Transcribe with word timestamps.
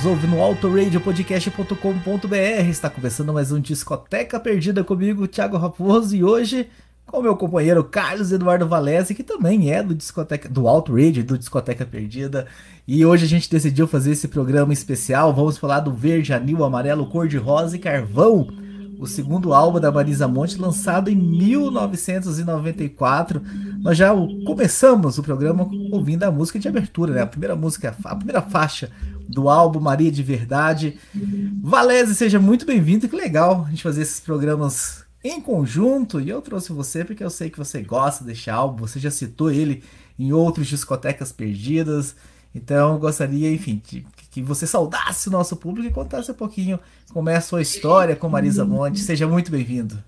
Nos 0.00 0.06
ouve 0.06 0.26
no 0.26 0.40
autoradiopodcast.com.br, 0.40 2.70
está 2.70 2.88
começando 2.88 3.34
mais 3.34 3.52
um 3.52 3.60
Discoteca 3.60 4.40
Perdida 4.40 4.82
comigo, 4.82 5.28
Thiago 5.28 5.58
Raposo, 5.58 6.16
e 6.16 6.24
hoje 6.24 6.70
com 7.04 7.20
meu 7.20 7.36
companheiro 7.36 7.84
Carlos 7.84 8.32
Eduardo 8.32 8.66
Valese, 8.66 9.14
que 9.14 9.22
também 9.22 9.70
é 9.70 9.82
do 9.82 9.94
Discoteca 9.94 10.48
do 10.48 10.66
Auto 10.66 10.94
Radio, 10.94 11.22
do 11.22 11.36
Discoteca 11.36 11.84
Perdida. 11.84 12.46
E 12.88 13.04
hoje 13.04 13.26
a 13.26 13.28
gente 13.28 13.50
decidiu 13.50 13.86
fazer 13.86 14.12
esse 14.12 14.26
programa 14.26 14.72
especial. 14.72 15.34
Vamos 15.34 15.58
falar 15.58 15.80
do 15.80 15.92
Verde, 15.92 16.32
Anil, 16.32 16.64
Amarelo, 16.64 17.04
Cor 17.06 17.28
de 17.28 17.36
Rosa 17.36 17.76
e 17.76 17.78
Carvão, 17.78 18.48
o 18.98 19.06
segundo 19.06 19.52
álbum 19.52 19.80
da 19.80 19.92
Marisa 19.92 20.26
Monte, 20.26 20.56
lançado 20.56 21.10
em 21.10 21.16
1994. 21.16 23.42
Nós 23.80 23.98
já 23.98 24.14
começamos 24.46 25.18
o 25.18 25.22
programa 25.22 25.68
ouvindo 25.92 26.22
a 26.22 26.30
música 26.30 26.58
de 26.58 26.68
abertura, 26.68 27.12
né? 27.12 27.20
A 27.20 27.26
primeira 27.26 27.54
música, 27.54 27.94
a 28.02 28.16
primeira 28.16 28.40
faixa 28.40 28.90
do 29.30 29.48
álbum 29.48 29.80
Maria 29.80 30.10
de 30.10 30.22
Verdade. 30.22 30.98
Valese, 31.62 32.14
seja 32.14 32.38
muito 32.40 32.66
bem-vindo. 32.66 33.08
Que 33.08 33.16
legal 33.16 33.64
a 33.66 33.70
gente 33.70 33.82
fazer 33.82 34.02
esses 34.02 34.20
programas 34.20 35.04
em 35.22 35.40
conjunto. 35.40 36.20
E 36.20 36.28
eu 36.28 36.40
trouxe 36.42 36.72
você 36.72 37.04
porque 37.04 37.22
eu 37.22 37.30
sei 37.30 37.50
que 37.50 37.58
você 37.58 37.80
gosta 37.82 38.24
deste 38.24 38.50
álbum. 38.50 38.86
Você 38.86 38.98
já 38.98 39.10
citou 39.10 39.50
ele 39.50 39.82
em 40.18 40.32
outros 40.32 40.66
discotecas 40.66 41.32
perdidas. 41.32 42.14
Então 42.54 42.94
eu 42.94 42.98
gostaria, 42.98 43.52
enfim, 43.52 43.80
de- 43.88 44.04
que 44.30 44.42
você 44.42 44.66
saudasse 44.66 45.28
o 45.28 45.32
nosso 45.32 45.56
público 45.56 45.88
e 45.88 45.92
contasse 45.92 46.30
um 46.30 46.34
pouquinho 46.34 46.78
como 47.12 47.28
é 47.28 47.36
a 47.36 47.40
sua 47.40 47.62
história 47.62 48.14
com 48.16 48.28
Marisa 48.28 48.64
Monte. 48.64 49.00
Seja 49.00 49.26
muito 49.26 49.50
bem-vindo. 49.50 50.02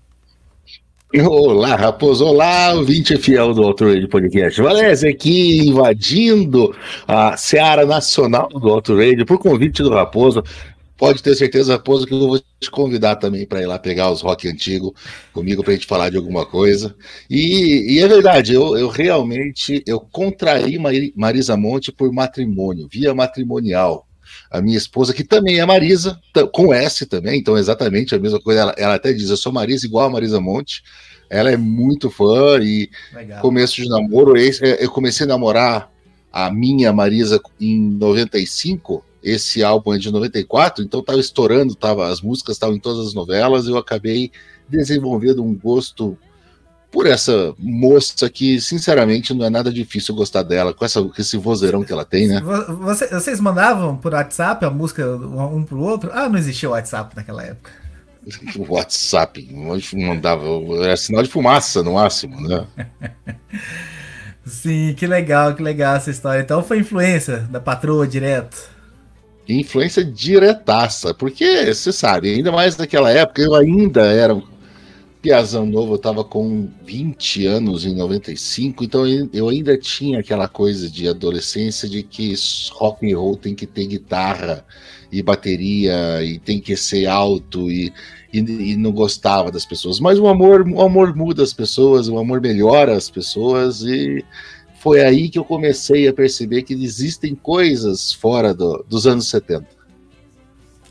Olá, 1.21 1.75
Raposo. 1.75 2.25
Olá, 2.25 2.73
ouvinte 2.73 3.15
fiel 3.17 3.53
do 3.53 3.61
Auto 3.61 3.85
Radio 3.85 4.09
Podcast. 4.09 4.59
Valézia 4.59 5.11
aqui 5.11 5.59
invadindo 5.59 6.75
a 7.07 7.37
Seara 7.37 7.85
Nacional 7.85 8.49
do 8.49 8.67
Auto 8.67 8.97
Radio 8.97 9.23
por 9.23 9.37
convite 9.37 9.83
do 9.83 9.91
Raposo. 9.91 10.43
pode 10.97 11.21
ter 11.21 11.35
certeza, 11.35 11.73
Raposo, 11.73 12.07
que 12.07 12.15
eu 12.15 12.19
vou 12.19 12.39
te 12.59 12.71
convidar 12.71 13.17
também 13.17 13.45
para 13.45 13.61
ir 13.61 13.67
lá 13.67 13.77
pegar 13.77 14.09
os 14.09 14.21
rock 14.21 14.47
antigo 14.47 14.95
comigo 15.31 15.63
para 15.63 15.73
a 15.73 15.75
gente 15.75 15.85
falar 15.85 16.09
de 16.09 16.17
alguma 16.17 16.47
coisa. 16.47 16.95
E, 17.29 17.93
e 17.93 17.99
é 17.99 18.07
verdade, 18.07 18.55
eu, 18.55 18.75
eu, 18.75 18.87
realmente 18.87 19.83
eu 19.85 19.99
contraí 19.99 20.79
Marisa 21.15 21.55
Monte 21.55 21.91
por 21.91 22.11
matrimônio, 22.11 22.87
via 22.91 23.13
matrimonial. 23.13 24.07
A 24.49 24.61
minha 24.61 24.77
esposa, 24.77 25.13
que 25.13 25.23
também 25.23 25.59
é 25.59 25.65
Marisa, 25.65 26.19
com 26.51 26.73
S 26.73 27.05
também, 27.05 27.39
então 27.39 27.57
exatamente 27.57 28.15
a 28.15 28.19
mesma 28.19 28.39
coisa. 28.39 28.61
Ela, 28.61 28.75
ela 28.77 28.95
até 28.95 29.11
diz: 29.13 29.29
Eu 29.29 29.37
sou 29.37 29.51
Marisa 29.51 29.85
igual 29.85 30.05
a 30.05 30.09
Marisa 30.09 30.39
Monte. 30.39 30.83
Ela 31.29 31.51
é 31.51 31.57
muito 31.57 32.11
fã 32.11 32.59
e 32.61 32.89
Legal. 33.13 33.41
começo 33.41 33.75
de 33.75 33.89
namoro. 33.89 34.35
Eu 34.37 34.91
comecei 34.91 35.25
a 35.25 35.29
namorar 35.29 35.89
a 36.31 36.51
minha 36.51 36.93
Marisa 36.93 37.41
em 37.59 37.79
95 37.79 39.03
esse 39.23 39.63
álbum 39.63 39.93
é 39.93 39.97
de 39.97 40.11
94, 40.11 40.83
então 40.83 40.99
estava 40.99 41.19
estourando, 41.19 41.73
tava, 41.75 42.07
as 42.09 42.21
músicas 42.21 42.57
estavam 42.57 42.75
em 42.75 42.79
todas 42.79 43.07
as 43.07 43.13
novelas, 43.13 43.67
eu 43.67 43.77
acabei 43.77 44.31
desenvolvendo 44.67 45.41
um 45.41 45.55
gosto 45.55 46.17
por 46.93 47.07
essa 47.07 47.55
moça 47.57 48.29
que, 48.29 48.61
sinceramente, 48.61 49.33
não 49.33 49.43
é 49.43 49.49
nada 49.49 49.73
difícil 49.73 50.13
gostar 50.13 50.43
dela, 50.43 50.75
com, 50.75 50.85
essa, 50.85 51.01
com 51.01 51.13
esse 51.17 51.35
vozeirão 51.37 51.83
que 51.83 51.91
ela 51.91 52.05
tem, 52.05 52.27
né? 52.27 52.39
Você, 52.81 53.07
vocês 53.07 53.39
mandavam 53.39 53.97
por 53.97 54.13
WhatsApp 54.13 54.63
a 54.63 54.69
música 54.69 55.03
um 55.03 55.63
pro 55.63 55.79
outro? 55.79 56.11
Ah, 56.13 56.29
não 56.29 56.37
existia 56.37 56.69
WhatsApp 56.69 57.15
naquela 57.15 57.43
época. 57.43 57.71
O 58.57 58.75
WhatsApp, 58.75 59.45
mandava, 59.93 60.45
era 60.81 60.95
sinal 60.95 61.23
de 61.23 61.29
fumaça 61.29 61.83
no 61.83 61.95
máximo, 61.95 62.39
né? 62.39 62.65
Sim, 64.45 64.93
que 64.95 65.05
legal, 65.05 65.55
que 65.55 65.61
legal 65.61 65.97
essa 65.97 66.09
história. 66.09 66.41
Então 66.41 66.63
foi 66.63 66.79
influência 66.79 67.39
da 67.49 67.59
patroa 67.59 68.07
direto 68.07 68.71
influência 69.45 70.05
diretaça, 70.05 71.13
porque 71.13 71.73
você 71.73 71.91
sabe, 71.91 72.33
ainda 72.33 72.49
mais 72.49 72.77
naquela 72.77 73.11
época, 73.11 73.41
eu 73.41 73.53
ainda 73.53 74.03
era 74.03 74.41
piazão 75.23 75.65
novo, 75.65 75.93
eu 75.93 75.97
tava 75.97 76.21
com 76.21 76.67
20 76.85 77.47
anos 77.47 77.85
em 77.85 77.95
95, 77.95 78.83
então 78.83 79.05
eu 79.31 79.47
ainda 79.47 79.77
tinha 79.77 80.19
aquela 80.19 80.49
coisa 80.49 80.89
de 80.89 81.07
adolescência 81.07 81.87
de 81.87 82.03
que 82.03 82.33
rock 82.73 83.09
and 83.09 83.17
roll 83.17 83.37
tem 83.37 83.55
que 83.55 83.65
ter 83.65 83.87
guitarra 83.87 84.65
e 85.09 85.23
bateria 85.23 86.21
e 86.21 86.39
tem 86.39 86.59
que 86.59 86.75
ser 86.75 87.05
alto 87.05 87.71
e, 87.71 87.93
e, 88.33 88.39
e 88.39 88.75
não 88.75 88.91
gostava 88.91 89.49
das 89.49 89.65
pessoas. 89.65 89.97
Mas 89.97 90.19
o 90.19 90.27
amor, 90.27 90.67
o 90.67 90.81
amor 90.81 91.15
muda 91.15 91.41
as 91.41 91.53
pessoas, 91.53 92.09
o 92.09 92.17
amor 92.17 92.41
melhora 92.41 92.93
as 92.93 93.09
pessoas 93.09 93.81
e 93.81 94.25
foi 94.81 95.05
aí 95.05 95.29
que 95.29 95.39
eu 95.39 95.45
comecei 95.45 96.05
a 96.05 96.13
perceber 96.13 96.63
que 96.63 96.73
existem 96.73 97.33
coisas 97.33 98.11
fora 98.11 98.53
do, 98.53 98.83
dos 98.89 99.07
anos 99.07 99.29
70. 99.29 99.65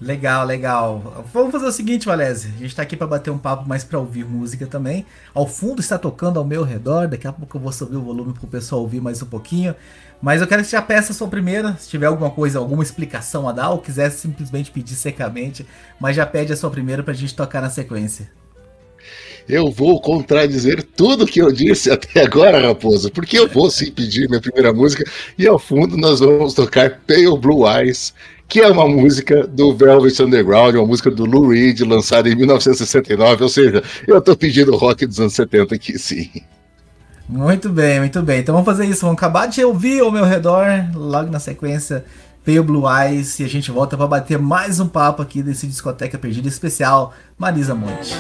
Legal, 0.03 0.45
legal. 0.45 1.25
Vamos 1.33 1.53
fazer 1.53 1.67
o 1.67 1.71
seguinte, 1.71 2.07
Valézia. 2.07 2.51
A 2.51 2.59
gente 2.59 2.71
está 2.71 2.83
aqui 2.83 2.97
para 2.97 3.07
bater 3.07 3.31
um 3.31 3.39
papo, 3.39 3.65
mas 3.69 3.85
para 3.85 4.01
ouvir 4.01 4.25
música 4.25 4.67
também. 4.67 5.07
Ao 5.33 5.47
fundo 5.47 5.81
está 5.81 5.97
tocando 5.97 6.41
ao 6.41 6.45
meu 6.45 6.65
redor. 6.65 7.07
Daqui 7.07 7.29
a 7.29 7.33
pouco 7.33 7.57
eu 7.57 7.61
vou 7.61 7.71
subir 7.71 7.97
o 7.97 8.03
volume 8.03 8.33
para 8.33 8.45
o 8.45 8.49
pessoal 8.49 8.81
ouvir 8.81 9.01
mais 9.01 9.23
um 9.23 9.27
pouquinho. 9.27 9.77
Mas 10.21 10.41
eu 10.41 10.49
quero 10.49 10.63
que 10.63 10.69
você 10.69 10.77
já 10.77 10.83
peça 10.83 11.13
a 11.13 11.15
sua 11.15 11.29
primeira. 11.29 11.77
Se 11.79 11.89
tiver 11.89 12.07
alguma 12.07 12.31
coisa, 12.31 12.59
alguma 12.59 12.83
explicação 12.83 13.49
a 13.49 13.53
dar, 13.53 13.71
ou 13.71 13.79
quiser 13.79 14.11
simplesmente 14.11 14.73
pedir 14.73 14.97
secamente, 14.97 15.65
mas 16.01 16.17
já 16.17 16.27
pede 16.27 16.53
a 16.53 16.57
sua 16.57 16.71
primeira 16.71 17.05
para 17.05 17.13
a 17.13 17.17
gente 17.17 17.37
tocar 17.37 17.61
na 17.61 17.71
sequência 17.71 18.29
eu 19.49 19.71
vou 19.71 20.01
contradizer 20.01 20.83
tudo 20.83 21.27
que 21.27 21.41
eu 21.41 21.51
disse 21.51 21.91
até 21.91 22.23
agora, 22.23 22.61
Raposo, 22.61 23.11
porque 23.11 23.39
eu 23.39 23.49
vou 23.49 23.71
sim 23.71 23.91
pedir 23.91 24.29
minha 24.29 24.41
primeira 24.41 24.73
música 24.73 25.05
e 25.37 25.47
ao 25.47 25.59
fundo 25.59 25.97
nós 25.97 26.21
vamos 26.21 26.55
tocar 26.55 27.01
Pale 27.07 27.37
Blue 27.39 27.69
Eyes, 27.69 28.15
que 28.53 28.61
é 28.61 28.71
uma 28.71 28.87
música 28.87 29.47
do 29.47 29.75
Velvet 29.75 30.23
Underground, 30.23 30.75
uma 30.75 30.87
música 30.87 31.11
do 31.11 31.25
Lou 31.25 31.49
Reed, 31.49 31.81
lançada 31.81 32.29
em 32.29 32.35
1969. 32.37 33.45
Ou 33.45 33.49
seja, 33.49 33.83
eu 34.07 34.19
estou 34.19 34.37
pedindo 34.37 34.77
rock 34.77 35.07
dos 35.07 35.19
anos 35.19 35.33
70 35.33 35.75
aqui, 35.75 35.99
sim. 35.99 36.31
Muito 37.27 37.71
bem, 37.71 38.01
muito 38.01 38.21
bem. 38.21 38.41
Então 38.41 38.55
vamos 38.55 38.67
fazer 38.67 38.85
isso. 38.85 39.07
Vamos 39.07 39.17
acabar 39.17 39.47
de 39.47 39.65
ouvir 39.65 40.01
ao 40.01 40.13
meu 40.13 40.27
redor, 40.27 40.67
logo 40.95 41.31
na 41.31 41.41
sequência. 41.41 42.05
Veio 42.45 42.63
Blue 42.63 42.85
Eyes 42.87 43.41
e 43.41 43.45
a 43.45 43.49
gente 43.49 43.71
volta 43.71 43.97
para 43.97 44.07
bater 44.07 44.39
mais 44.39 44.79
um 44.79 44.87
papo 44.87 45.23
aqui 45.23 45.43
desse 45.43 45.67
discoteca 45.67 46.19
perdida 46.19 46.47
especial 46.47 47.15
Marisa 47.39 47.75
Monte. 47.75 48.15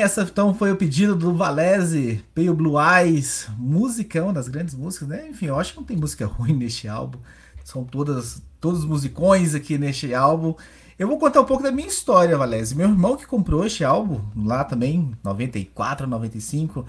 Essa 0.00 0.22
então 0.22 0.54
foi 0.54 0.72
o 0.72 0.76
pedido 0.76 1.14
do 1.14 1.34
Valese, 1.34 2.24
Pale 2.34 2.52
Blue 2.52 2.74
Eyes, 2.80 3.48
musicão 3.56 4.32
das 4.32 4.48
grandes 4.48 4.74
músicas, 4.74 5.08
né? 5.08 5.28
Enfim, 5.28 5.46
eu 5.46 5.58
acho 5.58 5.72
que 5.72 5.78
não 5.78 5.84
tem 5.84 5.96
música 5.96 6.26
ruim 6.28 6.54
neste 6.54 6.88
álbum. 6.88 7.18
São 7.64 7.84
todas 7.84 8.42
todos 8.60 8.80
os 8.80 8.84
musicões 8.84 9.54
aqui 9.54 9.78
neste 9.78 10.12
álbum. 10.14 10.54
Eu 10.98 11.08
vou 11.08 11.18
contar 11.18 11.40
um 11.40 11.46
pouco 11.46 11.62
da 11.62 11.72
minha 11.72 11.88
história, 11.88 12.36
Valese. 12.36 12.74
Meu 12.74 12.88
irmão 12.88 13.16
que 13.16 13.26
comprou 13.26 13.64
este 13.64 13.82
álbum 13.82 14.20
lá 14.36 14.64
também, 14.64 15.12
94, 15.24 16.06
95. 16.06 16.84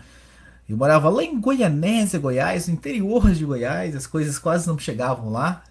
Eu 0.68 0.76
morava 0.76 1.10
lá 1.10 1.24
em 1.24 1.40
Goianésia, 1.40 2.20
Goiás, 2.20 2.68
no 2.68 2.74
interior 2.74 3.32
de 3.32 3.46
Goiás, 3.46 3.96
as 3.96 4.06
coisas 4.06 4.38
quase 4.38 4.68
não 4.68 4.78
chegavam 4.78 5.30
lá, 5.30 5.64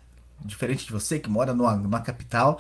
diferente 0.45 0.87
de 0.87 0.93
você 0.93 1.19
que 1.19 1.29
mora 1.29 1.53
numa, 1.53 1.77
numa 1.77 2.01
capital. 2.01 2.59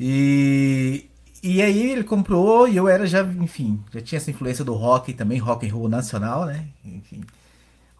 E, 0.00 1.06
e 1.46 1.60
aí 1.60 1.90
ele 1.90 2.02
comprou 2.02 2.66
e 2.66 2.74
eu 2.74 2.88
era 2.88 3.06
já, 3.06 3.22
enfim, 3.22 3.78
já 3.92 4.00
tinha 4.00 4.16
essa 4.16 4.30
influência 4.30 4.64
do 4.64 4.72
rock 4.72 5.12
também, 5.12 5.38
rock 5.38 5.68
and 5.68 5.74
roll 5.74 5.90
nacional, 5.90 6.46
né? 6.46 6.68
Enfim, 6.82 7.20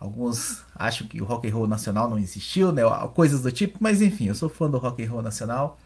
alguns 0.01 0.63
acham 0.75 1.07
que 1.07 1.21
o 1.21 1.27
rock 1.27 1.47
and 1.47 1.53
roll 1.53 1.67
nacional 1.67 2.09
não 2.09 2.19
existiu, 2.19 2.73
né? 2.73 2.81
Coisas 3.13 3.43
do 3.43 3.53
tipo, 3.53 3.77
mas 3.83 4.01
enfim, 4.01 4.29
eu 4.29 4.35
sou 4.35 4.49
fã 4.49 4.71
do 4.71 4.79
rock 4.79 5.05
and 5.05 5.11
roll 5.11 5.21
nacional 5.21 5.79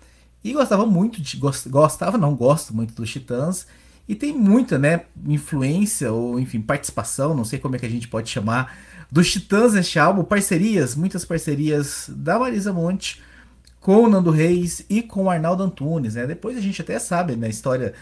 e 0.44 0.52
gostava 0.52 0.86
muito 0.86 1.20
de 1.20 1.36
gostava, 1.36 2.16
não 2.16 2.36
gosto 2.36 2.72
muito 2.72 2.94
dos 2.94 3.10
Titãs 3.10 3.66
e 4.06 4.14
tem 4.14 4.32
muita, 4.32 4.78
né, 4.78 5.06
influência 5.26 6.12
ou 6.12 6.38
enfim, 6.38 6.60
participação, 6.60 7.34
não 7.34 7.44
sei 7.44 7.58
como 7.58 7.74
é 7.74 7.78
que 7.80 7.86
a 7.86 7.90
gente 7.90 8.06
pode 8.06 8.30
chamar 8.30 8.78
dos 9.10 9.32
Titãs 9.32 9.72
neste 9.72 9.98
álbum, 9.98 10.22
parcerias, 10.22 10.94
muitas 10.94 11.24
parcerias 11.24 12.08
da 12.08 12.38
Marisa 12.38 12.72
Monte 12.72 13.20
com 13.80 14.04
o 14.04 14.08
Nando 14.08 14.30
Reis 14.30 14.84
e 14.88 15.02
com 15.02 15.24
o 15.24 15.30
Arnaldo 15.30 15.62
Antunes. 15.62 16.14
Né? 16.14 16.26
Depois 16.26 16.56
a 16.56 16.60
gente 16.60 16.80
até 16.82 16.98
sabe 16.98 17.32
na 17.32 17.42
né, 17.42 17.48
história 17.48 17.94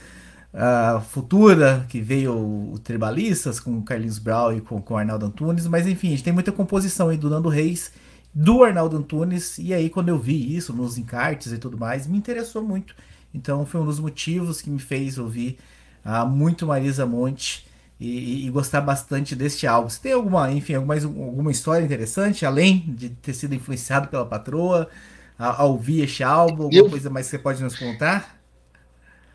uh, 0.52 1.00
futura 1.00 1.84
que 1.88 2.00
veio 2.00 2.32
o 2.72 2.78
Tribalistas 2.78 3.60
com 3.60 3.78
o 3.78 3.82
Carlinhos 3.82 4.18
Brown 4.18 4.56
e 4.56 4.60
com, 4.60 4.80
com 4.80 4.94
o 4.94 4.96
Arnaldo 4.96 5.26
Antunes, 5.26 5.66
mas 5.66 5.86
enfim, 5.86 6.08
a 6.08 6.10
gente 6.10 6.24
tem 6.24 6.32
muita 6.32 6.52
composição 6.52 7.08
aí 7.08 7.16
do 7.16 7.28
Nando 7.28 7.48
Reis, 7.48 7.92
do 8.34 8.64
Arnaldo 8.64 8.96
Antunes, 8.96 9.58
e 9.58 9.72
aí 9.72 9.88
quando 9.88 10.08
eu 10.08 10.18
vi 10.18 10.56
isso 10.56 10.72
nos 10.72 10.98
encartes 10.98 11.52
e 11.52 11.58
tudo 11.58 11.78
mais, 11.78 12.06
me 12.06 12.16
interessou 12.16 12.62
muito. 12.62 12.94
Então 13.34 13.66
foi 13.66 13.80
um 13.80 13.84
dos 13.84 14.00
motivos 14.00 14.62
que 14.62 14.70
me 14.70 14.78
fez 14.78 15.18
ouvir 15.18 15.58
uh, 16.04 16.26
muito 16.26 16.66
Marisa 16.66 17.06
Monte. 17.06 17.66
E, 17.98 18.46
e, 18.46 18.50
gostar 18.50 18.82
bastante 18.82 19.34
deste 19.34 19.66
álbum. 19.66 19.88
Você 19.88 19.98
tem 20.02 20.12
alguma, 20.12 20.52
enfim, 20.52 20.74
alguma, 20.74 20.94
alguma 20.96 21.50
história 21.50 21.82
interessante, 21.82 22.44
além 22.44 22.80
de 22.80 23.08
ter 23.08 23.32
sido 23.32 23.54
influenciado 23.54 24.08
pela 24.08 24.26
patroa? 24.26 24.90
A, 25.38 25.62
a 25.62 25.64
ouvir 25.64 26.02
este 26.02 26.22
álbum? 26.22 26.64
Alguma 26.64 26.80
eu, 26.80 26.90
coisa 26.90 27.10
mais 27.10 27.26
que 27.26 27.30
você 27.30 27.38
pode 27.38 27.62
nos 27.62 27.76
contar? 27.76 28.38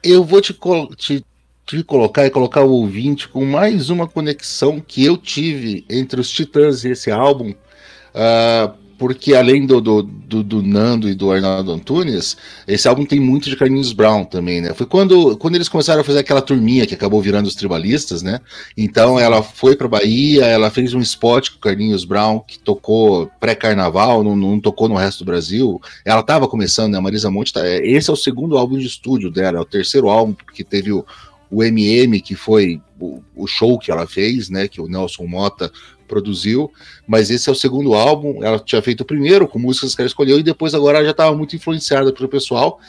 Eu 0.03 0.24
vou 0.24 0.41
te, 0.41 0.58
te, 0.98 1.25
te, 1.65 1.84
colocar 1.84 2.25
e 2.25 2.29
colocar 2.29 2.62
o 2.62 2.72
ouvinte 2.72 3.27
com 3.27 3.46
mais 3.46 3.89
uma 3.89 4.08
conexão 4.08 4.79
que 4.79 5.05
eu 5.05 5.17
tive 5.17 5.86
entre 5.89 6.20
os 6.20 6.29
Titãs 6.29 6.84
e 6.84 6.89
esse 6.89 7.12
álbum. 7.12 7.51
Uh, 7.51 8.81
porque 9.01 9.34
além 9.34 9.65
do, 9.65 9.81
do, 9.81 10.03
do, 10.03 10.43
do, 10.43 10.62
Nando 10.62 11.10
e 11.10 11.15
do 11.15 11.31
Arnaldo 11.31 11.72
Antunes, 11.72 12.38
esse 12.67 12.88
álbum 12.88 13.03
tem 13.03 13.20
muito 13.20 13.50
de 13.50 13.55
Carlinhos 13.55 13.93
Brown 13.93 14.24
também, 14.24 14.62
né? 14.62 14.75
Foi 14.75 14.86
quando, 14.86 15.36
quando 15.38 15.55
eles 15.55 15.67
começaram 15.67 16.01
a 16.01 16.03
fazer 16.03 16.20
aquela 16.20 16.39
turminha 16.39 16.86
que 16.86 16.93
acabou 16.93 17.20
virando 17.20 17.48
os 17.48 17.55
tribalistas, 17.55 18.22
né? 18.22 18.39
Então 18.77 19.20
ela 19.20 19.41
foi 19.41 19.75
para 19.75 19.88
Bahia, 19.88 20.46
ela 20.46 20.70
fez 20.70 20.93
um 20.93 21.00
spot 21.00 21.50
com 21.50 21.58
Carlinhos 21.58 22.05
Brown 22.05 22.41
que 22.41 22.60
tocou 22.60 23.25
pré-carnaval, 23.39 24.24
não, 24.24 24.36
não, 24.36 24.60
tocou 24.60 24.88
no 24.88 24.98
resto 24.98 25.25
do 25.25 25.31
Brasil. 25.31 25.81
Ela 26.05 26.22
estava 26.22 26.48
começando, 26.48 26.91
né? 26.91 27.00
A 27.00 27.01
Marisa 27.01 27.31
Monte, 27.31 27.53
tá, 27.53 27.67
esse 27.67 28.08
é 28.08 28.13
o 28.13 28.15
segundo 28.15 28.55
álbum 28.55 28.77
de 28.77 28.86
estúdio 28.86 29.31
dela, 29.31 29.58
é 29.58 29.62
o 29.62 29.65
terceiro 29.65 30.10
álbum, 30.10 30.34
porque 30.34 30.63
teve 30.63 30.91
o, 30.91 31.03
o 31.50 31.63
MM, 31.63 32.22
que 32.22 32.36
foi 32.36 32.79
o, 33.00 33.20
o, 33.36 33.48
show 33.48 33.79
que 33.79 33.89
ela 33.89 34.05
fez, 34.05 34.48
né? 34.48 34.67
Que 34.67 34.79
o 34.79 34.88
Nelson 34.88 35.25
Mota 35.25 35.72
produziu, 36.12 36.70
mas 37.08 37.32
esse 37.32 37.48
é 37.48 37.51
o 37.51 37.56
segundo 37.56 37.94
álbum. 37.94 38.44
Ela 38.44 38.60
tinha 38.60 38.82
feito 38.82 39.01
o 39.01 39.06
primeiro 39.06 39.48
com 39.48 39.58
músicas 39.58 39.96
que 39.96 40.01
ela 40.01 40.08
escolheu 40.08 40.38
e 40.38 40.44
depois 40.44 40.75
agora 40.75 40.98
ela 40.98 41.06
já 41.06 41.12
estava 41.12 41.36
muito 41.36 41.56
influenciada 41.56 42.12
pelo 42.12 42.27
pessoal. 42.27 42.80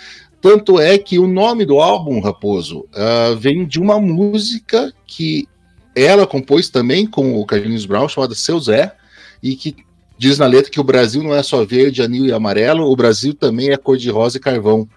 Tanto 0.40 0.80
é 0.80 0.98
que 0.98 1.20
o 1.20 1.28
nome 1.28 1.64
do 1.64 1.78
álbum, 1.78 2.20
Raposo, 2.20 2.80
uh, 2.80 3.36
vem 3.38 3.64
de 3.64 3.80
uma 3.80 4.00
música 4.00 4.92
que 5.06 5.46
ela 5.94 6.26
compôs 6.26 6.68
também 6.68 7.06
com 7.06 7.38
o 7.38 7.46
Carlinhos 7.46 7.86
Brown, 7.86 8.08
chamada 8.08 8.34
Seu 8.34 8.58
Zé, 8.58 8.92
e 9.40 9.54
que 9.54 9.76
diz 10.18 10.38
na 10.38 10.46
letra 10.46 10.70
que 10.70 10.80
o 10.80 10.84
Brasil 10.84 11.22
não 11.22 11.32
é 11.32 11.42
só 11.44 11.64
verde, 11.64 12.02
anil 12.02 12.26
e 12.26 12.32
amarelo, 12.32 12.90
o 12.90 12.96
Brasil 12.96 13.34
também 13.34 13.70
é 13.70 13.76
cor 13.76 13.96
de 13.96 14.10
rosa 14.10 14.38
e 14.38 14.40
carvão. 14.40 14.88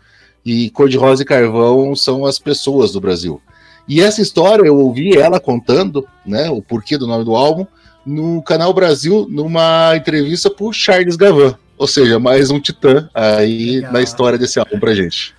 E 0.43 0.71
cor 0.71 0.89
de 0.89 0.97
rosa 0.97 1.21
e 1.21 1.25
carvão 1.25 1.95
são 1.95 2.25
as 2.25 2.39
pessoas 2.39 2.91
do 2.91 3.01
Brasil. 3.01 3.39
E 3.87 4.01
essa 4.01 4.21
história 4.21 4.65
eu 4.65 4.77
ouvi 4.77 5.15
ela 5.15 5.39
contando, 5.39 6.07
né, 6.25 6.49
o 6.49 6.61
porquê 6.61 6.97
do 6.97 7.05
nome 7.05 7.23
do 7.23 7.35
álbum, 7.35 7.67
no 8.05 8.41
Canal 8.43 8.73
Brasil, 8.73 9.27
numa 9.29 9.95
entrevista 9.95 10.49
por 10.49 10.73
Charles 10.73 11.15
Gavan. 11.15 11.55
Ou 11.77 11.87
seja, 11.87 12.19
mais 12.19 12.49
um 12.49 12.59
titã 12.59 13.09
aí 13.13 13.75
legal. 13.75 13.93
na 13.93 14.01
história 14.01 14.37
desse 14.37 14.59
álbum 14.59 14.79
pra 14.79 14.93
gente. 14.93 15.33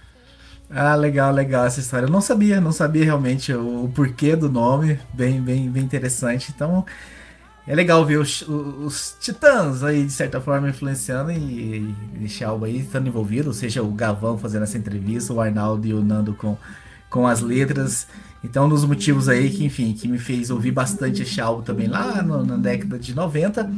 Ah, 0.68 0.94
legal, 0.94 1.32
legal 1.32 1.64
essa 1.64 1.80
história. 1.80 2.06
Eu 2.06 2.10
não 2.10 2.20
sabia, 2.20 2.60
não 2.60 2.72
sabia 2.72 3.04
realmente 3.04 3.52
o, 3.52 3.84
o 3.84 3.88
porquê 3.88 4.34
do 4.34 4.50
nome. 4.50 4.98
Bem, 5.14 5.40
bem, 5.40 5.70
bem 5.70 5.82
interessante. 5.82 6.52
Então, 6.54 6.84
é 7.66 7.74
legal 7.74 8.04
ver 8.04 8.18
os, 8.18 8.42
os, 8.42 9.16
titãs 9.20 9.82
aí, 9.82 10.04
de 10.04 10.12
certa 10.12 10.40
forma, 10.40 10.68
influenciando 10.68 11.32
e, 11.32 11.94
e 12.20 12.24
esse 12.24 12.44
álbum 12.44 12.64
aí 12.64 12.80
estando 12.80 13.08
envolvido, 13.08 13.48
ou 13.48 13.54
seja, 13.54 13.82
o 13.82 13.90
Gavão 13.90 14.38
fazendo 14.38 14.62
essa 14.62 14.78
entrevista, 14.78 15.32
o 15.32 15.40
Arnaldo 15.40 15.86
e 15.86 15.92
o 15.92 16.02
Nando 16.02 16.34
com, 16.34 16.56
com 17.08 17.26
as 17.26 17.40
letras. 17.40 18.06
Então, 18.48 18.66
um 18.66 18.68
dos 18.68 18.84
motivos 18.84 19.28
aí 19.28 19.50
que, 19.50 19.64
enfim, 19.64 19.92
que 19.92 20.06
me 20.06 20.18
fez 20.18 20.50
ouvir 20.50 20.70
bastante 20.70 21.22
esse 21.22 21.40
álbum 21.40 21.62
também 21.62 21.88
lá 21.88 22.22
no, 22.22 22.46
na 22.46 22.56
década 22.56 22.96
de 22.96 23.12
90. 23.12 23.68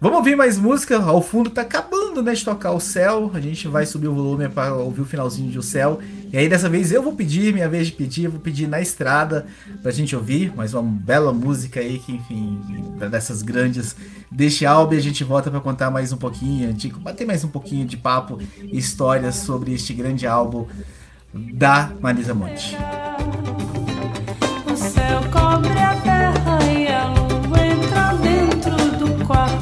Vamos 0.00 0.18
ouvir 0.18 0.36
mais 0.36 0.58
música. 0.58 1.00
Ao 1.00 1.22
fundo 1.22 1.48
tá 1.48 1.62
acabando, 1.62 2.20
né, 2.24 2.34
de 2.34 2.44
tocar 2.44 2.72
o 2.72 2.80
céu. 2.80 3.30
A 3.32 3.40
gente 3.40 3.68
vai 3.68 3.86
subir 3.86 4.08
o 4.08 4.14
volume 4.14 4.48
para 4.48 4.74
ouvir 4.74 5.02
o 5.02 5.04
finalzinho 5.04 5.48
de 5.48 5.58
o 5.60 5.62
céu. 5.62 6.00
E 6.32 6.36
aí 6.36 6.48
dessa 6.48 6.68
vez 6.68 6.90
eu 6.90 7.04
vou 7.04 7.12
pedir, 7.12 7.54
minha 7.54 7.68
vez 7.68 7.86
de 7.86 7.92
pedir, 7.92 8.26
vou 8.26 8.40
pedir 8.40 8.66
na 8.66 8.80
estrada 8.80 9.46
pra 9.80 9.92
gente 9.92 10.16
ouvir 10.16 10.52
mais 10.56 10.74
uma 10.74 10.82
bela 10.82 11.32
música 11.32 11.78
aí 11.78 12.00
que, 12.00 12.12
enfim, 12.12 12.60
dessas 13.08 13.42
grandes 13.42 13.94
deste 14.28 14.66
álbum 14.66 14.94
e 14.94 14.98
a 14.98 15.02
gente 15.02 15.22
volta 15.22 15.52
para 15.52 15.60
contar 15.60 15.88
mais 15.88 16.12
um 16.12 16.16
pouquinho, 16.16 16.72
de 16.72 16.88
bater 16.88 17.24
mais 17.24 17.44
um 17.44 17.48
pouquinho 17.48 17.86
de 17.86 17.96
papo 17.96 18.40
e 18.60 18.76
histórias 18.76 19.36
sobre 19.36 19.72
este 19.72 19.94
grande 19.94 20.26
álbum 20.26 20.66
da 21.32 21.92
Marisa 22.00 22.34
Monte. 22.34 22.76
croire 29.26 29.55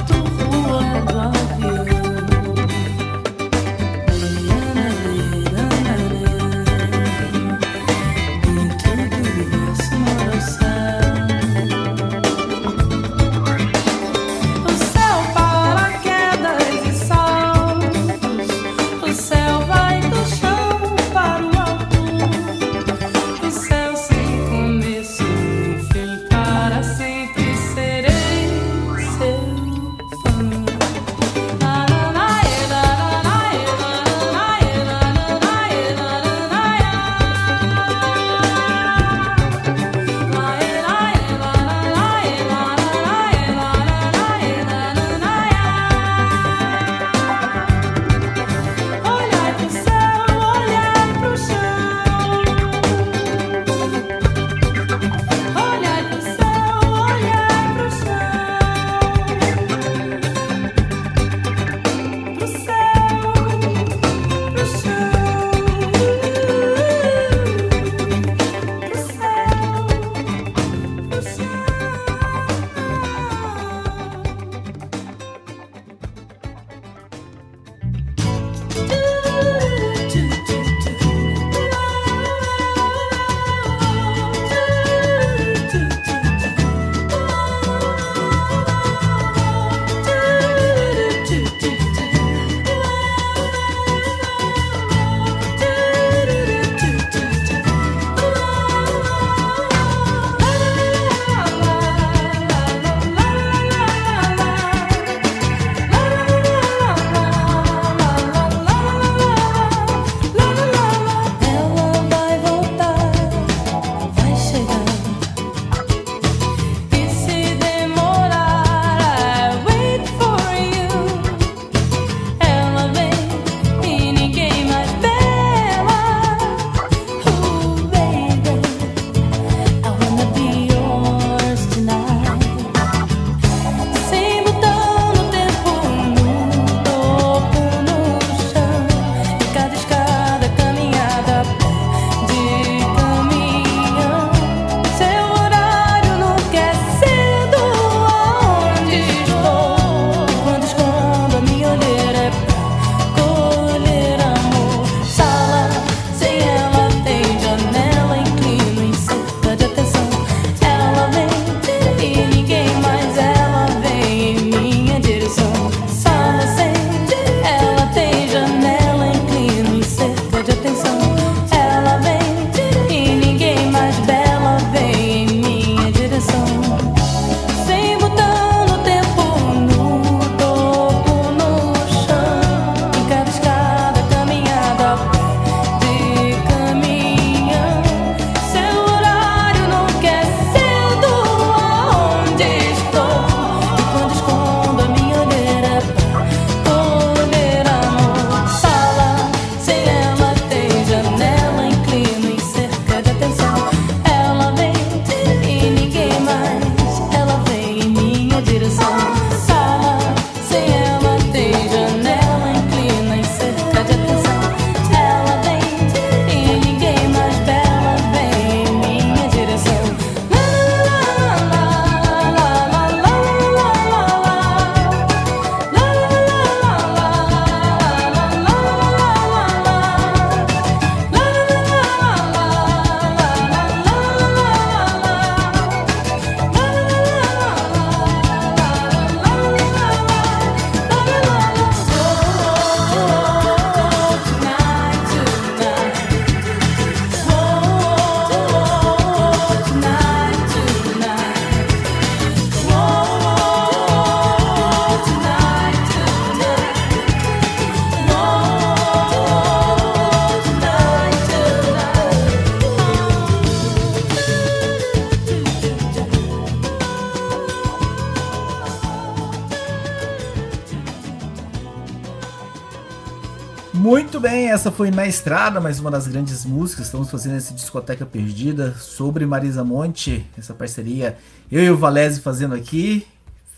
essa 274.64 274.72
foi 274.72 274.90
Na 274.90 275.07
Estrada, 275.07 275.61
mais 275.61 275.79
uma 275.79 275.90
das 275.90 276.07
grandes 276.07 276.42
músicas. 276.46 276.87
Estamos 276.87 277.11
fazendo 277.11 277.37
essa 277.37 277.53
discoteca 277.53 278.07
perdida 278.07 278.72
sobre 278.77 279.27
Marisa 279.27 279.62
Monte, 279.62 280.24
essa 280.38 280.55
parceria 280.55 281.18
eu 281.53 281.62
e 281.62 281.68
o 281.68 281.77
Valese 281.77 282.22
fazendo 282.22 282.55
aqui. 282.55 283.07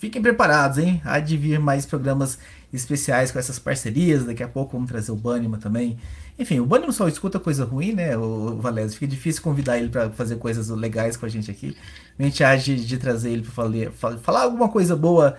Fiquem 0.01 0.21
preparados, 0.21 0.79
hein? 0.79 1.01
Há 1.05 1.21
de 1.21 1.37
vir 1.37 1.61
mais 1.61 1.87
programas 1.87 2.41
especiais 2.73 3.31
com 3.31 3.39
essas 3.39 3.57
parcerias. 3.57 4.25
Daqui 4.25 4.43
a 4.43 4.49
pouco 4.49 4.73
vamos 4.73 4.91
trazer 4.91 5.13
o 5.13 5.15
Banima 5.15 5.59
também. 5.59 5.97
Enfim, 6.37 6.59
o 6.59 6.67
Banima 6.67 6.91
só 6.91 7.07
escuta 7.07 7.39
coisa 7.39 7.65
ruim, 7.65 7.93
né, 7.93 8.17
o 8.17 8.57
Valese? 8.57 8.95
Fica 8.95 9.07
difícil 9.07 9.43
convidar 9.43 9.79
ele 9.79 9.91
para 9.91 10.11
fazer 10.11 10.35
coisas 10.39 10.71
legais 10.71 11.17
com 11.17 11.25
a 11.25 11.29
gente 11.29 11.49
aqui. 11.49 11.77
A 12.19 12.25
gente 12.25 12.65
de, 12.65 12.85
de 12.85 12.99
trazer 12.99 13.31
ele 13.31 13.47
para 13.47 14.17
falar 14.19 14.43
alguma 14.43 14.69
coisa 14.69 14.97
boa 14.97 15.37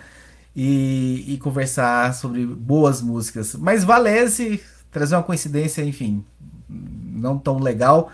e, 0.56 1.26
e, 1.28 1.36
conversar 1.36 2.14
sobre 2.14 2.46
boas 2.46 3.02
músicas. 3.02 3.54
Mas 3.54 3.84
Valese 3.84 4.62
trazer 4.98 5.16
uma 5.16 5.22
coincidência, 5.22 5.82
enfim, 5.82 6.24
não 6.68 7.38
tão 7.38 7.58
legal. 7.58 8.10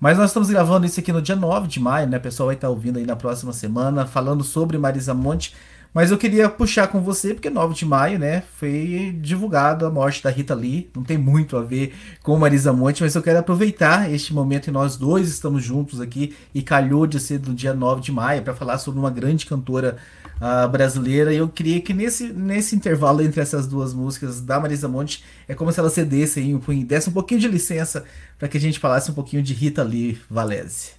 Mas 0.00 0.18
nós 0.18 0.30
estamos 0.30 0.50
gravando 0.50 0.84
isso 0.84 1.00
aqui 1.00 1.12
no 1.12 1.22
dia 1.22 1.36
9 1.36 1.66
de 1.66 1.80
maio, 1.80 2.06
né? 2.06 2.18
O 2.18 2.20
pessoal 2.20 2.48
vai 2.48 2.56
estar 2.56 2.68
ouvindo 2.68 2.98
aí 2.98 3.06
na 3.06 3.16
próxima 3.16 3.52
semana, 3.52 4.06
falando 4.06 4.44
sobre 4.44 4.76
Marisa 4.76 5.14
Monte. 5.14 5.54
Mas 5.94 6.10
eu 6.10 6.18
queria 6.18 6.48
puxar 6.48 6.88
com 6.88 7.00
você, 7.00 7.32
porque 7.32 7.48
9 7.48 7.72
de 7.72 7.86
maio, 7.86 8.18
né, 8.18 8.42
foi 8.58 9.16
divulgado 9.22 9.86
a 9.86 9.90
morte 9.90 10.20
da 10.20 10.28
Rita 10.28 10.52
Lee. 10.52 10.90
Não 10.92 11.04
tem 11.04 11.16
muito 11.16 11.56
a 11.56 11.62
ver 11.62 11.94
com 12.20 12.36
Marisa 12.36 12.72
Monte, 12.72 13.00
mas 13.00 13.14
eu 13.14 13.22
quero 13.22 13.38
aproveitar 13.38 14.12
este 14.12 14.34
momento 14.34 14.68
em 14.68 14.72
nós 14.72 14.96
dois 14.96 15.28
estamos 15.28 15.62
juntos 15.62 16.00
aqui 16.00 16.34
e 16.52 16.62
calhou 16.62 17.06
de 17.06 17.20
ser 17.20 17.38
do 17.38 17.54
dia 17.54 17.72
9 17.72 18.00
de 18.00 18.10
maio 18.10 18.42
para 18.42 18.52
falar 18.52 18.78
sobre 18.78 18.98
uma 18.98 19.10
grande 19.10 19.46
cantora 19.46 19.96
uh, 20.40 20.68
brasileira. 20.68 21.32
E 21.32 21.36
eu 21.36 21.48
queria 21.48 21.80
que 21.80 21.92
nesse, 21.92 22.32
nesse 22.32 22.74
intervalo 22.74 23.22
entre 23.22 23.40
essas 23.40 23.66
duas 23.66 23.92
músicas 23.94 24.40
da 24.40 24.60
Marisa 24.60 24.88
Monte, 24.88 25.24
é 25.48 25.54
como 25.54 25.72
se 25.72 25.80
ela 25.80 25.90
cedesse 25.90 26.40
um, 26.40 26.84
desse 26.84 27.08
um 27.08 27.12
pouquinho 27.12 27.40
de 27.40 27.48
licença 27.48 28.04
para 28.38 28.48
que 28.48 28.56
a 28.56 28.60
gente 28.60 28.78
falasse 28.78 29.10
um 29.10 29.14
pouquinho 29.14 29.42
de 29.42 29.52
Rita 29.52 29.82
Lee 29.82 30.18
Valese. 30.28 30.92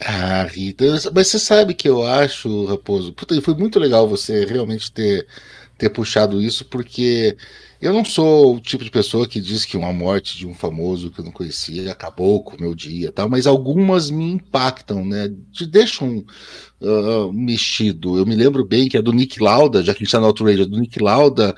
Ah, 0.00 0.42
Rita, 0.44 0.84
mas 1.14 1.28
você 1.28 1.38
sabe 1.38 1.72
que 1.72 1.88
eu 1.88 2.04
acho, 2.04 2.66
Raposo, 2.66 3.12
puta, 3.12 3.40
foi 3.40 3.54
muito 3.54 3.78
legal 3.78 4.08
você 4.08 4.44
realmente 4.44 4.90
ter, 4.90 5.26
ter 5.78 5.88
puxado 5.88 6.42
isso, 6.42 6.64
porque 6.64 7.36
eu 7.84 7.92
não 7.92 8.02
sou 8.02 8.56
o 8.56 8.60
tipo 8.60 8.82
de 8.82 8.90
pessoa 8.90 9.28
que 9.28 9.38
diz 9.38 9.66
que 9.66 9.76
uma 9.76 9.92
morte 9.92 10.38
de 10.38 10.46
um 10.46 10.54
famoso 10.54 11.10
que 11.10 11.20
eu 11.20 11.24
não 11.26 11.30
conhecia 11.30 11.92
acabou 11.92 12.42
com 12.42 12.56
o 12.56 12.60
meu 12.60 12.74
dia, 12.74 13.12
tal, 13.12 13.28
mas 13.28 13.46
algumas 13.46 14.08
me 14.08 14.24
impactam, 14.24 15.04
né? 15.04 15.30
Te 15.52 15.66
deixam 15.66 16.24
uh, 16.80 17.30
mexido. 17.30 18.16
Eu 18.16 18.24
me 18.24 18.34
lembro 18.34 18.64
bem 18.64 18.88
que 18.88 18.96
a 18.96 19.02
do 19.02 19.12
Nick 19.12 19.38
Lauda, 19.38 19.82
já 19.82 19.92
que 19.92 19.98
a 19.98 20.00
gente 20.00 20.06
está 20.06 20.18
no 20.18 20.24
Outrage, 20.24 20.62
a 20.62 20.64
do 20.64 20.80
Nick 20.80 20.98
Lauda, 20.98 21.54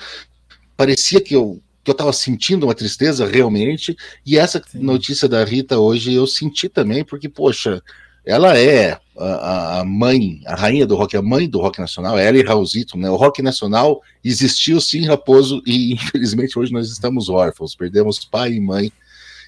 parecia 0.76 1.20
que 1.20 1.36
eu 1.36 1.62
que 1.84 1.90
eu 1.90 1.92
estava 1.92 2.12
sentindo 2.12 2.66
uma 2.66 2.74
tristeza 2.74 3.24
realmente, 3.24 3.96
e 4.26 4.36
essa 4.36 4.60
Sim. 4.60 4.80
notícia 4.80 5.28
da 5.28 5.44
Rita 5.44 5.78
hoje 5.78 6.12
eu 6.12 6.26
senti 6.26 6.68
também, 6.68 7.04
porque, 7.04 7.28
poxa, 7.28 7.80
ela 8.24 8.58
é 8.58 8.98
a, 9.18 9.80
a, 9.80 9.84
mãe, 9.84 10.40
a 10.46 10.54
rainha 10.54 10.86
do 10.86 10.94
rock, 10.94 11.16
a 11.16 11.22
mãe 11.22 11.48
do 11.48 11.58
rock 11.58 11.78
nacional, 11.78 12.18
ela 12.18 12.36
e 12.36 12.42
Raulzito, 12.42 12.98
né? 12.98 13.08
O 13.08 13.16
rock 13.16 13.40
nacional 13.40 14.02
existiu 14.22 14.80
sim, 14.80 15.06
Raposo, 15.06 15.62
e 15.66 15.94
infelizmente 15.94 16.58
hoje 16.58 16.72
nós 16.72 16.90
estamos 16.90 17.28
órfãos, 17.28 17.74
perdemos 17.74 18.24
pai 18.24 18.52
e 18.54 18.60
mãe. 18.60 18.92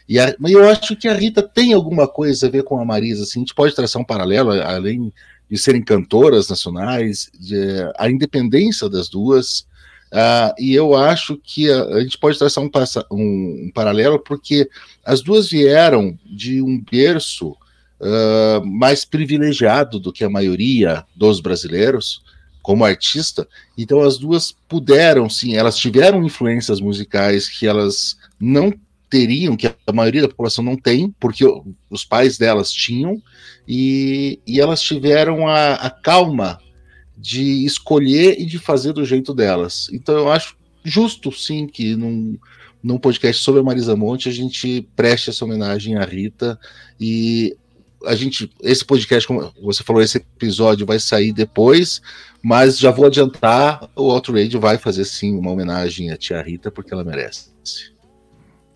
E 0.08 0.18
a, 0.18 0.34
mas 0.38 0.52
eu 0.52 0.66
acho 0.68 0.96
que 0.96 1.06
a 1.06 1.14
Rita 1.14 1.42
tem 1.42 1.74
alguma 1.74 2.08
coisa 2.08 2.46
a 2.46 2.50
ver 2.50 2.64
com 2.64 2.80
a 2.80 2.84
Marisa, 2.84 3.24
assim, 3.24 3.40
a 3.40 3.42
gente 3.42 3.54
pode 3.54 3.74
traçar 3.74 4.00
um 4.00 4.04
paralelo, 4.04 4.50
além 4.50 5.12
de 5.50 5.58
serem 5.58 5.82
cantoras 5.82 6.48
nacionais, 6.48 7.30
de, 7.38 7.56
a 7.98 8.08
independência 8.10 8.88
das 8.88 9.08
duas, 9.08 9.60
uh, 10.12 10.54
e 10.58 10.74
eu 10.74 10.94
acho 10.94 11.36
que 11.36 11.70
a, 11.70 11.84
a 11.84 12.00
gente 12.00 12.16
pode 12.16 12.38
traçar 12.38 12.64
um, 12.64 12.70
um, 13.12 13.66
um 13.66 13.70
paralelo, 13.74 14.18
porque 14.18 14.68
as 15.04 15.20
duas 15.20 15.50
vieram 15.50 16.18
de 16.24 16.62
um 16.62 16.82
berço 16.90 17.54
uh, 18.00 18.64
mais 18.66 19.04
privilegiado 19.04 19.98
do 19.98 20.12
que 20.12 20.24
a 20.24 20.30
maioria 20.30 21.04
dos 21.14 21.40
brasileiros 21.40 22.22
como 22.62 22.84
artista. 22.84 23.48
Então 23.76 24.00
as 24.02 24.18
duas 24.18 24.54
puderam, 24.68 25.28
sim, 25.30 25.56
elas 25.56 25.76
tiveram 25.76 26.22
influências 26.24 26.80
musicais 26.80 27.48
que 27.48 27.66
elas 27.66 28.16
não 28.38 28.72
teriam, 29.08 29.56
que 29.56 29.66
a 29.66 29.92
maioria 29.92 30.22
da 30.22 30.28
população 30.28 30.62
não 30.62 30.76
tem, 30.76 31.14
porque 31.18 31.44
os 31.88 32.04
pais 32.04 32.36
delas 32.36 32.70
tinham, 32.70 33.22
e, 33.66 34.38
e 34.46 34.60
elas 34.60 34.82
tiveram 34.82 35.48
a, 35.48 35.74
a 35.74 35.90
calma 35.90 36.58
de 37.16 37.64
escolher 37.64 38.38
e 38.38 38.44
de 38.44 38.58
fazer 38.58 38.92
do 38.92 39.04
jeito 39.04 39.34
delas. 39.34 39.88
Então 39.92 40.16
eu 40.16 40.30
acho 40.30 40.56
justo, 40.84 41.32
sim, 41.32 41.66
que 41.66 41.96
num, 41.96 42.38
num 42.82 42.98
podcast 42.98 43.42
sobre 43.42 43.60
a 43.60 43.64
Marisa 43.64 43.96
Monte 43.96 44.28
a 44.28 44.32
gente 44.32 44.86
preste 44.94 45.30
essa 45.30 45.44
homenagem 45.44 45.96
à 45.96 46.04
Rita 46.04 46.58
e 47.00 47.56
a 48.04 48.14
gente, 48.14 48.50
esse 48.62 48.84
podcast, 48.84 49.26
como 49.26 49.52
você 49.62 49.82
falou, 49.82 50.02
esse 50.02 50.18
episódio 50.18 50.86
vai 50.86 50.98
sair 50.98 51.32
depois, 51.32 52.00
mas 52.42 52.78
já 52.78 52.90
vou 52.90 53.06
adiantar, 53.06 53.88
o 53.96 54.10
Outrage 54.10 54.56
vai 54.56 54.78
fazer 54.78 55.04
sim 55.04 55.36
uma 55.36 55.50
homenagem 55.50 56.10
à 56.10 56.16
tia 56.16 56.40
Rita, 56.40 56.70
porque 56.70 56.92
ela 56.92 57.04
merece. 57.04 57.50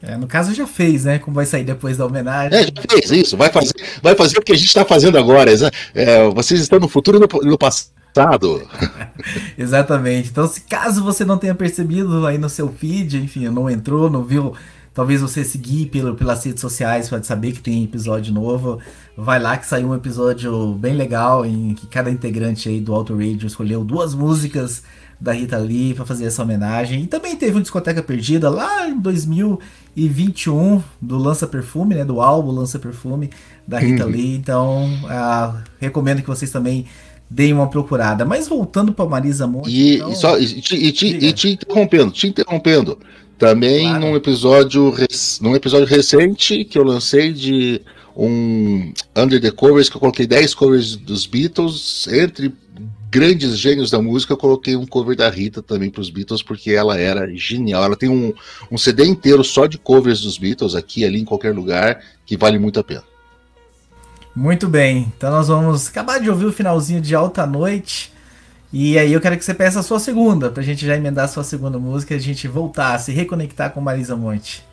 É, 0.02 0.16
no 0.16 0.26
caso 0.26 0.52
já 0.52 0.66
fez, 0.66 1.04
né? 1.04 1.20
Como 1.20 1.34
vai 1.34 1.46
sair 1.46 1.62
depois 1.62 1.96
da 1.96 2.04
homenagem. 2.04 2.58
É, 2.58 2.62
já 2.64 2.82
fez 2.90 3.10
isso, 3.12 3.36
vai 3.36 3.50
fazer, 3.50 3.72
vai 4.02 4.16
fazer 4.16 4.38
o 4.38 4.42
que 4.42 4.52
a 4.52 4.56
gente 4.56 4.66
está 4.66 4.84
fazendo 4.84 5.16
agora. 5.16 5.52
É, 5.94 6.28
vocês 6.30 6.60
estão 6.60 6.80
no 6.80 6.88
futuro 6.88 7.18
e 7.18 7.20
no, 7.20 7.50
no 7.50 7.56
passado. 7.56 8.68
Exatamente. 9.56 10.30
Então, 10.30 10.48
se 10.48 10.62
caso 10.62 11.04
você 11.04 11.24
não 11.24 11.38
tenha 11.38 11.54
percebido 11.54 12.26
aí 12.26 12.36
no 12.36 12.48
seu 12.48 12.68
feed, 12.68 13.18
enfim, 13.18 13.48
não 13.48 13.70
entrou, 13.70 14.10
não 14.10 14.24
viu 14.24 14.54
Talvez 14.94 15.22
você 15.22 15.42
seguir 15.42 15.86
pelo, 15.86 16.14
pelas 16.14 16.44
redes 16.44 16.60
sociais 16.60 17.08
para 17.08 17.22
saber 17.22 17.52
que 17.52 17.60
tem 17.60 17.84
episódio 17.84 18.32
novo. 18.32 18.78
Vai 19.16 19.40
lá 19.40 19.56
que 19.56 19.66
saiu 19.66 19.88
um 19.88 19.94
episódio 19.94 20.74
bem 20.74 20.94
legal 20.94 21.46
em 21.46 21.74
que 21.74 21.86
cada 21.86 22.10
integrante 22.10 22.68
aí 22.68 22.80
do 22.80 22.94
Auto 22.94 23.14
Radio 23.14 23.46
escolheu 23.46 23.84
duas 23.84 24.14
músicas 24.14 24.82
da 25.18 25.32
Rita 25.32 25.56
Lee 25.56 25.94
para 25.94 26.04
fazer 26.04 26.26
essa 26.26 26.42
homenagem. 26.42 27.04
E 27.04 27.06
também 27.06 27.36
teve 27.36 27.52
uma 27.52 27.62
discoteca 27.62 28.02
perdida 28.02 28.50
lá 28.50 28.88
em 28.88 28.98
2021 28.98 30.82
do 31.00 31.16
Lança 31.16 31.46
Perfume, 31.46 31.94
né, 31.94 32.04
do 32.04 32.20
álbum 32.20 32.50
Lança 32.50 32.78
Perfume 32.78 33.30
da 33.66 33.78
Rita 33.78 34.04
uhum. 34.04 34.10
Lee. 34.10 34.34
Então, 34.34 34.90
uh, 35.04 35.58
recomendo 35.78 36.20
que 36.22 36.28
vocês 36.28 36.50
também 36.50 36.86
deem 37.30 37.52
uma 37.52 37.68
procurada. 37.68 38.24
Mas 38.24 38.48
voltando 38.48 38.92
para 38.92 39.06
Marisa 39.06 39.46
Monte, 39.46 39.70
e, 39.70 39.96
então, 39.96 40.12
e, 40.12 40.16
só, 40.16 40.38
e, 40.38 40.60
te, 40.60 40.76
e, 40.76 40.92
te, 40.92 41.06
e 41.06 41.32
te 41.32 41.48
interrompendo, 41.50 42.10
te 42.10 42.26
interrompendo. 42.26 42.98
Também 43.42 43.88
claro. 43.88 44.06
num 44.06 44.14
episódio 44.14 44.94
num 45.40 45.56
episódio 45.56 45.84
recente 45.84 46.64
que 46.64 46.78
eu 46.78 46.84
lancei 46.84 47.32
de 47.32 47.82
um 48.16 48.92
Under 49.16 49.40
the 49.40 49.50
Covers, 49.50 49.88
que 49.88 49.96
eu 49.96 50.00
coloquei 50.00 50.28
10 50.28 50.54
covers 50.54 50.94
dos 50.94 51.26
Beatles, 51.26 52.06
entre 52.06 52.54
grandes 53.10 53.58
gênios 53.58 53.90
da 53.90 54.00
música, 54.00 54.32
eu 54.32 54.36
coloquei 54.36 54.76
um 54.76 54.86
cover 54.86 55.16
da 55.16 55.28
Rita 55.28 55.60
também 55.60 55.90
para 55.90 56.00
os 56.00 56.08
Beatles, 56.08 56.40
porque 56.40 56.70
ela 56.70 56.96
era 56.96 57.28
genial. 57.34 57.82
Ela 57.82 57.96
tem 57.96 58.08
um, 58.08 58.32
um 58.70 58.78
CD 58.78 59.04
inteiro 59.06 59.42
só 59.42 59.66
de 59.66 59.76
covers 59.76 60.20
dos 60.20 60.38
Beatles, 60.38 60.76
aqui, 60.76 61.04
ali, 61.04 61.20
em 61.20 61.24
qualquer 61.24 61.52
lugar, 61.52 62.00
que 62.24 62.36
vale 62.36 62.60
muito 62.60 62.78
a 62.78 62.84
pena. 62.84 63.02
Muito 64.36 64.68
bem, 64.68 65.12
então 65.16 65.32
nós 65.32 65.48
vamos 65.48 65.88
acabar 65.88 66.20
de 66.20 66.30
ouvir 66.30 66.44
o 66.44 66.52
finalzinho 66.52 67.00
de 67.00 67.12
Alta 67.12 67.44
Noite. 67.44 68.12
E 68.72 68.98
aí 68.98 69.12
eu 69.12 69.20
quero 69.20 69.36
que 69.36 69.44
você 69.44 69.52
peça 69.52 69.80
a 69.80 69.82
sua 69.82 70.00
segunda, 70.00 70.50
pra 70.50 70.62
gente 70.62 70.86
já 70.86 70.96
emendar 70.96 71.26
a 71.26 71.28
sua 71.28 71.44
segunda 71.44 71.78
música 71.78 72.14
e 72.14 72.16
a 72.16 72.20
gente 72.20 72.48
voltar, 72.48 72.98
se 72.98 73.12
reconectar 73.12 73.70
com 73.70 73.80
Marisa 73.82 74.16
Monte. 74.16 74.64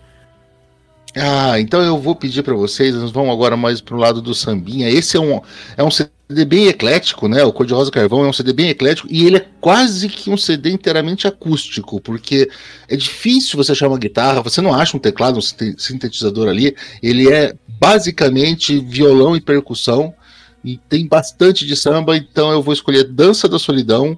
Ah, 1.16 1.60
então 1.60 1.82
eu 1.82 2.00
vou 2.00 2.16
pedir 2.16 2.44
para 2.44 2.54
vocês, 2.54 2.96
nós 2.96 3.12
vamos 3.12 3.34
agora 3.34 3.58
mais 3.58 3.82
pro 3.82 3.98
lado 3.98 4.22
do 4.22 4.34
sambinha. 4.34 4.90
Esse 4.90 5.18
é 5.18 5.20
um, 5.20 5.42
é 5.76 5.84
um 5.84 5.92
CD 5.92 6.46
bem 6.46 6.68
eclético, 6.68 7.28
né? 7.28 7.44
O 7.44 7.52
Cor 7.52 7.66
de 7.66 7.74
Rosa 7.74 7.92
Carvão 7.92 8.24
é 8.24 8.30
um 8.30 8.34
CD 8.34 8.54
bem 8.54 8.70
eclético 8.70 9.08
e 9.12 9.26
ele 9.26 9.38
é 9.38 9.46
quase 9.60 10.08
que 10.08 10.30
um 10.30 10.38
CD 10.38 10.72
inteiramente 10.72 11.28
acústico, 11.28 12.00
porque 12.00 12.50
é 12.88 12.96
difícil 12.96 13.58
você 13.58 13.72
achar 13.72 13.88
uma 13.88 13.98
guitarra, 13.98 14.42
você 14.42 14.62
não 14.62 14.74
acha 14.74 14.96
um 14.96 15.00
teclado, 15.00 15.40
um 15.40 15.78
sintetizador 15.78 16.48
ali, 16.48 16.76
ele 17.02 17.30
é 17.30 17.54
basicamente 17.68 18.80
violão 18.80 19.36
e 19.36 19.42
percussão 19.42 20.14
e 20.64 20.78
tem 20.78 21.08
bastante 21.08 21.66
de 21.66 21.76
samba, 21.76 22.18
então 22.18 22.52
eu 22.52 22.62
vou 22.62 22.74
escolher 22.74 23.04
Dança 23.04 23.48
da 23.48 23.58
Solidão, 23.58 24.18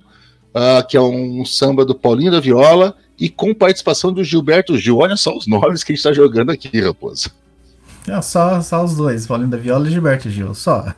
uh, 0.56 0.86
que 0.88 0.98
é 0.98 1.02
um 1.02 1.46
samba 1.46 1.86
do 1.86 1.96
Paulinho 1.96 2.32
da 2.32 2.40
Viola, 2.40 2.96
e 3.20 3.30
com 3.30 3.54
participação 3.54 4.12
do 4.12 4.24
Gilberto 4.24 4.78
Gil. 4.78 4.98
Olha 4.98 5.16
só 5.16 5.36
os 5.36 5.46
nomes 5.48 5.84
que 5.84 5.92
a 5.92 5.96
gente 5.96 6.06
está 6.06 6.14
jogando 6.14 6.52
aqui, 6.52 6.82
raposa. 6.82 7.30
É, 8.08 8.20
só, 8.22 8.60
só 8.62 8.84
os 8.84 8.96
dois, 8.96 9.28
Paulinho 9.28 9.50
da 9.50 9.58
Viola 9.58 9.88
e 9.88 9.92
Gilberto 9.92 10.30
Gil, 10.30 10.54
só. 10.56 10.94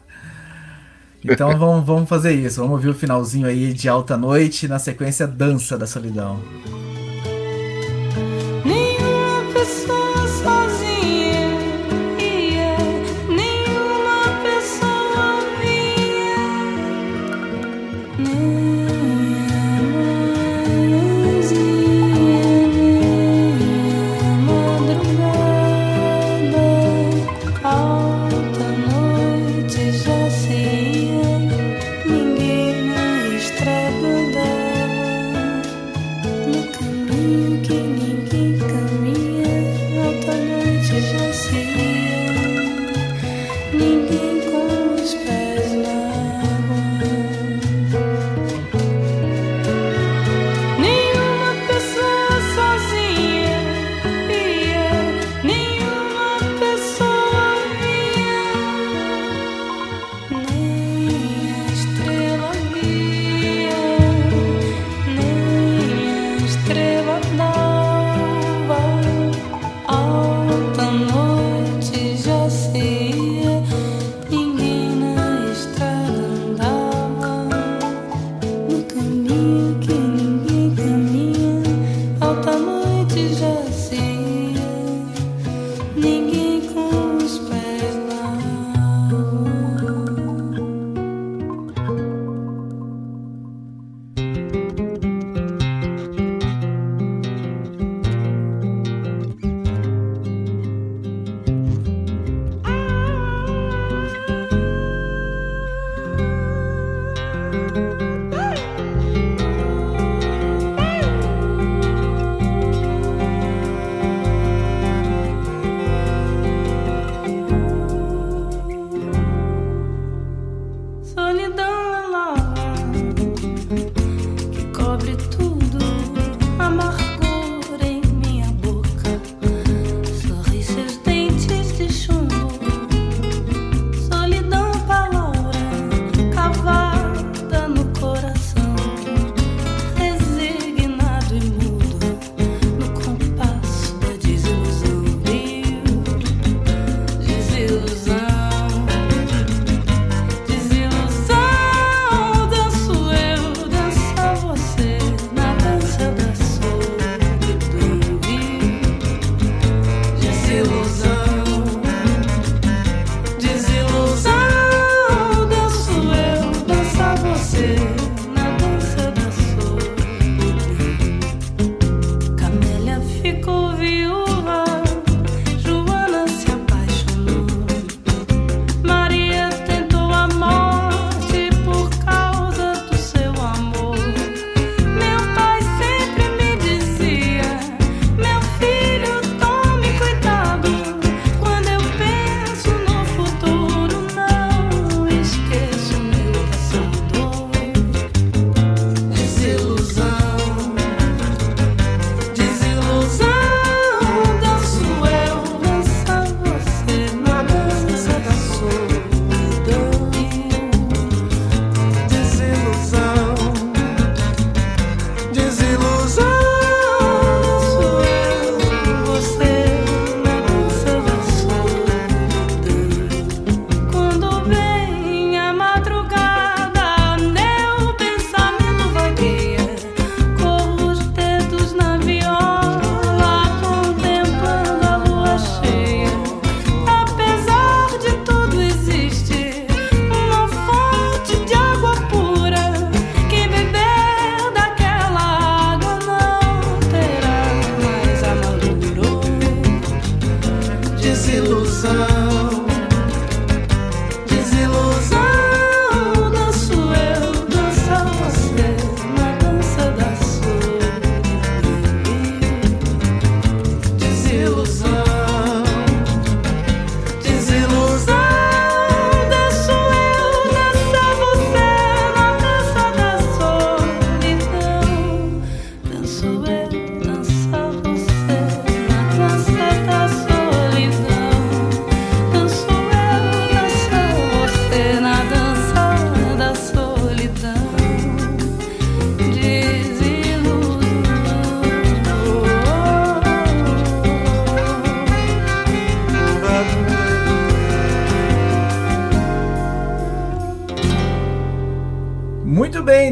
Então 1.24 1.56
vamos, 1.60 1.86
vamos 1.86 2.10
fazer 2.10 2.34
isso, 2.34 2.62
vamos 2.62 2.76
ouvir 2.76 2.90
o 2.90 2.94
finalzinho 2.94 3.48
aí 3.48 3.74
de 3.74 3.90
Alta 3.90 4.16
Noite, 4.16 4.68
na 4.68 4.80
sequência 4.80 5.28
Dança 5.28 5.78
da 5.78 5.86
Solidão. 5.86 6.40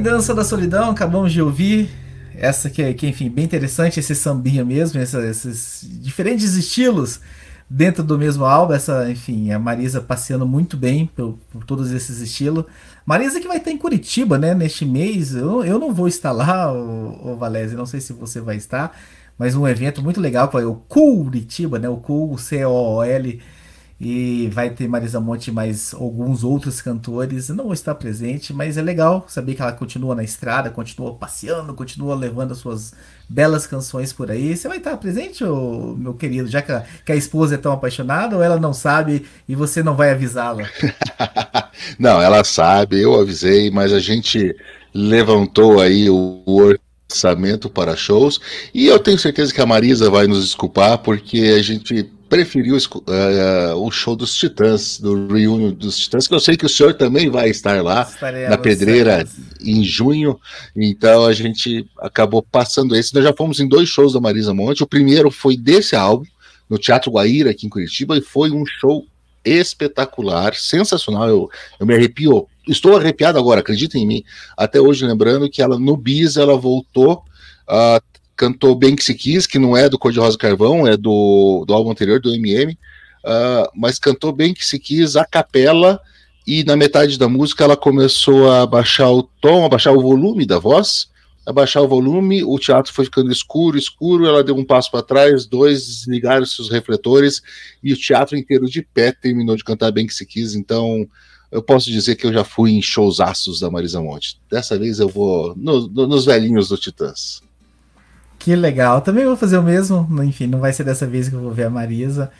Dança 0.01 0.33
da 0.33 0.43
Solidão, 0.43 0.89
acabamos 0.89 1.31
de 1.31 1.41
ouvir 1.41 1.89
essa 2.35 2.69
que 2.69 2.81
é, 2.81 2.93
que, 2.93 3.07
enfim, 3.07 3.29
bem 3.29 3.45
interessante, 3.45 3.99
esse 3.99 4.15
sambinha 4.15 4.65
mesmo, 4.65 4.99
essa, 4.99 5.23
esses 5.27 5.87
diferentes 6.01 6.55
estilos 6.55 7.19
dentro 7.69 8.03
do 8.03 8.17
mesmo 8.17 8.43
álbum. 8.43 8.73
Essa, 8.73 9.09
enfim, 9.11 9.51
a 9.51 9.59
Marisa 9.59 10.01
passeando 10.01 10.45
muito 10.47 10.75
bem 10.75 11.05
por, 11.05 11.37
por 11.51 11.63
todos 11.63 11.91
esses 11.91 12.19
estilos. 12.19 12.65
Marisa 13.05 13.39
que 13.39 13.47
vai 13.47 13.57
estar 13.57 13.69
em 13.69 13.77
Curitiba, 13.77 14.39
né, 14.39 14.55
neste 14.55 14.85
mês. 14.85 15.35
Eu, 15.35 15.63
eu 15.63 15.77
não 15.77 15.93
vou 15.93 16.07
estar 16.07 16.31
lá, 16.31 16.73
o, 16.73 17.37
o 17.37 17.39
não 17.77 17.85
sei 17.85 18.01
se 18.01 18.11
você 18.11 18.41
vai 18.41 18.55
estar, 18.55 18.97
mas 19.37 19.55
um 19.55 19.67
evento 19.67 20.01
muito 20.01 20.19
legal, 20.19 20.47
que 20.47 20.57
é 20.57 20.65
o 20.65 20.75
Curitiba, 20.75 21.77
né, 21.77 21.87
o 21.87 21.97
Cool, 21.97 22.37
C-O-O-L, 22.39 23.39
e 24.03 24.49
vai 24.51 24.71
ter 24.71 24.87
Marisa 24.87 25.19
Monte 25.19 25.51
mais 25.51 25.93
alguns 25.93 26.43
outros 26.43 26.81
cantores. 26.81 27.49
não 27.49 27.71
estar 27.71 27.93
presente, 27.93 28.51
mas 28.51 28.75
é 28.75 28.81
legal 28.81 29.25
saber 29.27 29.53
que 29.53 29.61
ela 29.61 29.73
continua 29.73 30.15
na 30.15 30.23
estrada, 30.23 30.71
continua 30.71 31.13
passeando, 31.13 31.71
continua 31.75 32.15
levando 32.15 32.53
as 32.53 32.57
suas 32.57 32.93
belas 33.29 33.67
canções 33.67 34.11
por 34.11 34.31
aí. 34.31 34.57
Você 34.57 34.67
vai 34.67 34.77
estar 34.77 34.97
presente, 34.97 35.43
meu 35.43 36.15
querido, 36.15 36.47
já 36.47 36.63
que 36.63 36.71
a, 36.71 36.83
que 37.05 37.11
a 37.11 37.15
esposa 37.15 37.53
é 37.53 37.57
tão 37.59 37.71
apaixonada 37.71 38.35
ou 38.35 38.41
ela 38.41 38.59
não 38.59 38.73
sabe 38.73 39.23
e 39.47 39.55
você 39.55 39.83
não 39.83 39.95
vai 39.95 40.09
avisá-la? 40.09 40.67
não, 41.99 42.19
ela 42.19 42.43
sabe, 42.43 42.99
eu 42.99 43.13
avisei, 43.19 43.69
mas 43.69 43.93
a 43.93 43.99
gente 43.99 44.55
levantou 44.91 45.79
aí 45.79 46.09
o 46.09 46.43
orçamento 47.07 47.69
para 47.69 47.95
shows 47.95 48.41
e 48.73 48.87
eu 48.87 48.97
tenho 48.97 49.19
certeza 49.19 49.53
que 49.53 49.61
a 49.61 49.65
Marisa 49.67 50.09
vai 50.09 50.25
nos 50.25 50.43
desculpar 50.43 50.97
porque 50.97 51.53
a 51.55 51.61
gente 51.61 52.09
preferiu 52.31 52.77
uh, 52.77 53.75
o 53.75 53.91
show 53.91 54.15
dos 54.15 54.33
Titãs, 54.37 54.97
do 54.97 55.27
reunion 55.27 55.73
dos 55.73 55.99
Titãs, 55.99 56.29
que 56.29 56.33
eu 56.33 56.39
sei 56.39 56.55
que 56.55 56.65
o 56.65 56.69
senhor 56.69 56.93
também 56.93 57.29
vai 57.29 57.49
estar 57.49 57.83
lá 57.83 58.03
Estarei 58.03 58.47
na 58.47 58.57
Pedreira 58.57 59.27
em 59.59 59.83
junho, 59.83 60.39
então 60.73 61.25
a 61.25 61.33
gente 61.33 61.85
acabou 61.99 62.41
passando 62.41 62.95
esse. 62.95 63.13
Nós 63.13 63.25
já 63.25 63.33
fomos 63.33 63.59
em 63.59 63.67
dois 63.67 63.89
shows 63.89 64.13
da 64.13 64.21
Marisa 64.21 64.53
Monte. 64.53 64.81
O 64.81 64.87
primeiro 64.87 65.29
foi 65.29 65.57
desse 65.57 65.93
álbum, 65.93 66.23
no 66.69 66.77
Teatro 66.77 67.11
Guaíra, 67.11 67.51
aqui 67.51 67.65
em 67.65 67.69
Curitiba, 67.69 68.17
e 68.17 68.21
foi 68.21 68.49
um 68.49 68.65
show 68.65 69.05
espetacular, 69.43 70.55
sensacional. 70.55 71.27
Eu, 71.27 71.49
eu 71.81 71.85
me 71.85 71.93
arrepio, 71.93 72.47
estou 72.65 72.95
arrepiado 72.95 73.37
agora, 73.37 73.59
acreditem 73.59 74.03
em 74.03 74.07
mim. 74.07 74.23
Até 74.55 74.79
hoje, 74.79 75.05
lembrando 75.05 75.49
que 75.49 75.61
ela 75.61 75.77
no 75.77 75.97
Bis 75.97 76.37
ela 76.37 76.55
voltou. 76.55 77.25
Uh, 77.67 78.10
cantou 78.41 78.73
Bem 78.73 78.95
Que 78.95 79.03
Se 79.03 79.13
Quis, 79.13 79.45
que 79.45 79.59
não 79.59 79.77
é 79.77 79.87
do 79.87 79.99
Cor 79.99 80.11
de 80.11 80.19
Rosa 80.19 80.35
Carvão, 80.35 80.87
é 80.87 80.97
do, 80.97 81.63
do 81.67 81.73
álbum 81.75 81.91
anterior, 81.91 82.19
do 82.19 82.33
MM, 82.33 82.73
uh, 82.73 83.69
mas 83.75 83.99
cantou 83.99 84.33
Bem 84.33 84.51
Que 84.51 84.65
Se 84.65 84.79
Quis 84.79 85.15
a 85.15 85.23
capela, 85.23 86.01
e 86.47 86.63
na 86.63 86.75
metade 86.75 87.19
da 87.19 87.29
música 87.29 87.63
ela 87.63 87.77
começou 87.77 88.51
a 88.51 88.65
baixar 88.65 89.11
o 89.11 89.21
tom, 89.21 89.63
a 89.63 89.69
baixar 89.69 89.91
o 89.91 90.01
volume 90.01 90.43
da 90.43 90.57
voz, 90.57 91.07
a 91.45 91.53
baixar 91.53 91.81
o 91.81 91.87
volume, 91.87 92.43
o 92.43 92.57
teatro 92.57 92.91
foi 92.91 93.05
ficando 93.05 93.31
escuro, 93.31 93.77
escuro, 93.77 94.25
ela 94.25 94.43
deu 94.43 94.55
um 94.55 94.65
passo 94.65 94.89
para 94.89 95.03
trás, 95.03 95.45
dois 95.45 95.85
desligaram 95.85 96.43
seus 96.43 96.67
refletores, 96.67 97.43
e 97.83 97.93
o 97.93 97.97
teatro 97.97 98.35
inteiro 98.35 98.67
de 98.67 98.81
pé 98.81 99.11
terminou 99.11 99.55
de 99.55 99.63
cantar 99.63 99.91
Bem 99.91 100.07
Que 100.07 100.15
Se 100.15 100.25
Quis, 100.25 100.55
então 100.55 101.07
eu 101.51 101.61
posso 101.61 101.91
dizer 101.91 102.15
que 102.15 102.25
eu 102.25 102.33
já 102.33 102.43
fui 102.43 102.71
em 102.71 102.81
showsaços 102.81 103.59
da 103.59 103.69
Marisa 103.69 104.01
Monte. 104.01 104.39
Dessa 104.49 104.79
vez 104.79 104.99
eu 104.99 105.07
vou 105.07 105.53
no, 105.55 105.87
no, 105.87 106.07
nos 106.07 106.25
velhinhos 106.25 106.69
do 106.69 106.77
Titãs. 106.77 107.43
Que 108.41 108.55
legal. 108.55 109.01
Também 109.01 109.23
vou 109.23 109.37
fazer 109.37 109.59
o 109.59 109.63
mesmo. 109.63 110.07
Enfim, 110.23 110.47
não 110.47 110.59
vai 110.59 110.73
ser 110.73 110.83
dessa 110.83 111.05
vez 111.05 111.29
que 111.29 111.35
eu 111.35 111.41
vou 111.41 111.51
ver 111.51 111.65
a 111.65 111.69
Marisa. 111.69 112.31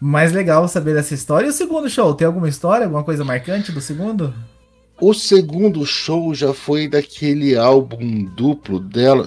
Mas 0.00 0.32
legal 0.32 0.66
saber 0.66 0.94
dessa 0.94 1.12
história. 1.12 1.46
E 1.46 1.50
o 1.50 1.52
segundo 1.52 1.90
show, 1.90 2.14
tem 2.14 2.26
alguma 2.26 2.48
história, 2.48 2.86
alguma 2.86 3.04
coisa 3.04 3.22
marcante 3.22 3.70
do 3.70 3.80
segundo? 3.80 4.32
O 4.98 5.12
segundo 5.12 5.84
show 5.84 6.34
já 6.34 6.54
foi 6.54 6.88
daquele 6.88 7.54
álbum 7.54 8.24
duplo 8.34 8.80
dela. 8.80 9.26